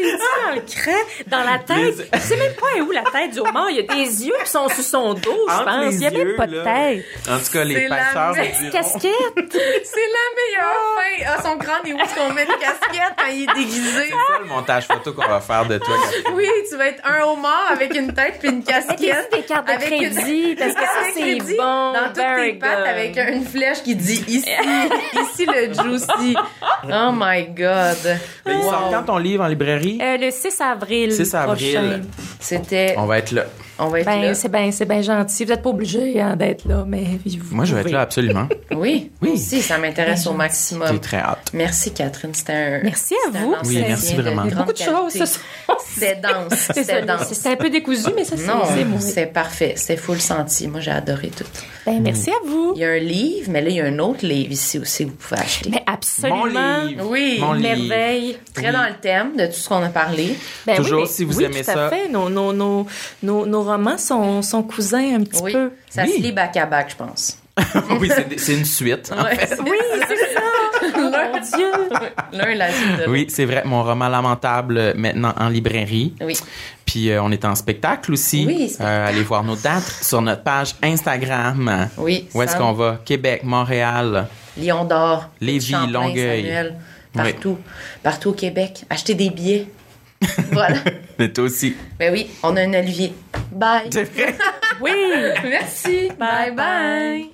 [0.03, 1.99] C'est dit dans le cran, dans la tête.
[1.99, 3.71] Les- Je sais même pas où la tête du homard.
[3.71, 5.95] Il y a des yeux qui sont sous son dos, je pense.
[5.95, 7.05] Il y a même pas de tête.
[7.29, 9.13] En tout cas, les la passeurs diront- Casquette.
[9.85, 11.27] C'est la meilleure fin.
[11.27, 11.99] Ah, son crâne est où?
[11.99, 14.05] Est-ce qu'on met une casquette quand il est déguisé?
[14.05, 15.95] C'est ça le montage photo qu'on va faire de toi.
[16.03, 16.35] Catherine.
[16.37, 19.33] Oui, tu vas être un homard avec une tête puis une Avec casquette.
[19.33, 21.93] des cartes de Avec une- crédit, parce que ça, Avec c'est bon.
[21.93, 24.51] Dans toutes tes pattes avec une flèche qui dit ici,
[25.13, 26.37] ici le juicy.
[26.85, 28.19] Oh my god.
[28.47, 29.90] Mais il sort quand ton livre en librairie?
[30.01, 31.75] Euh, le 6 avril 6 avril.
[31.75, 32.01] prochain.
[32.41, 33.47] C'était, On va être là.
[33.81, 34.35] On va être Ben, là.
[34.35, 35.45] c'est bien c'est ben gentil.
[35.45, 38.49] Vous n'êtes pas obligé hein, d'être là, mais vous Moi, je vais être là absolument.
[38.73, 39.37] Oui, Oui.
[39.37, 40.99] Si, ça m'intéresse au J'ai maximum.
[41.01, 41.51] très hâte.
[41.53, 42.81] Merci Catherine, c'était un.
[42.83, 43.55] Merci à vous.
[43.65, 44.43] Oui, merci de vraiment.
[44.47, 45.19] grande Beaucoup de choses, qualité.
[45.19, 45.79] ce soir.
[45.93, 47.29] C'était dense, C'est c'était dense.
[47.33, 48.97] C'était un peu décousu, mais ça, c'est Non, c'est beau.
[49.01, 50.69] c'est parfait, c'est full senti.
[50.69, 51.45] Moi, j'ai adoré tout.
[51.87, 52.73] Ben, merci à vous.
[52.77, 55.05] Il y a un livre, mais là, il y a un autre livre ici aussi
[55.07, 55.71] que vous pouvez acheter.
[55.71, 56.37] Mais absolument.
[56.39, 56.45] Mon
[56.87, 57.07] livre.
[57.11, 57.69] Oui, Mon livre.
[57.89, 58.39] Merveille.
[58.55, 58.73] Très Oui.
[58.73, 60.37] dans le thème de tout ce qu'on a parlé.
[60.67, 61.89] Ben Toujours, oui, mais- si vous oui, aimez tout à ça.
[61.91, 62.09] fait.
[62.09, 62.87] Nos, nos, nos,
[63.23, 65.71] nos, nos romans sont, sont cousins un petit Oui, peu.
[65.89, 66.13] ça Oui.
[66.17, 67.39] se lit back à back, je pense.
[68.01, 69.13] oui, c'est une suite.
[69.17, 69.59] en Ouais, fait.
[69.61, 69.77] Oui,
[70.09, 70.41] c'est ça.
[70.83, 71.71] Oh, mon Dieu.
[72.33, 73.11] L'un la suite de.
[73.11, 73.63] Oui, c'est vrai.
[73.67, 76.15] Mon roman lamentable euh, maintenant en librairie.
[76.21, 76.37] Oui.
[76.87, 78.45] Puis euh, on est en spectacle aussi.
[78.47, 78.91] Oui, spectacle.
[78.91, 81.89] Euh, allez voir nos dates sur notre page Instagram.
[81.99, 82.99] Oui, Où est-ce qu'on va?
[83.05, 84.27] Québec, Montréal.
[84.59, 85.29] Lion d'Or.
[85.41, 86.43] Lévis, Longueuil.
[86.43, 86.77] Samuel,
[87.13, 87.59] partout.
[88.03, 88.85] Partout au Québec.
[88.89, 89.67] Achetez des billets.
[90.53, 90.77] voilà.
[91.19, 91.77] Mais toi aussi.
[91.99, 93.15] Ben oui, on a un olivier.
[93.53, 93.89] Bye.
[93.91, 94.35] C'est vrai.
[94.81, 94.93] Oui.
[95.45, 96.09] Merci.
[96.19, 96.55] Bye bye.
[96.55, 97.31] bye.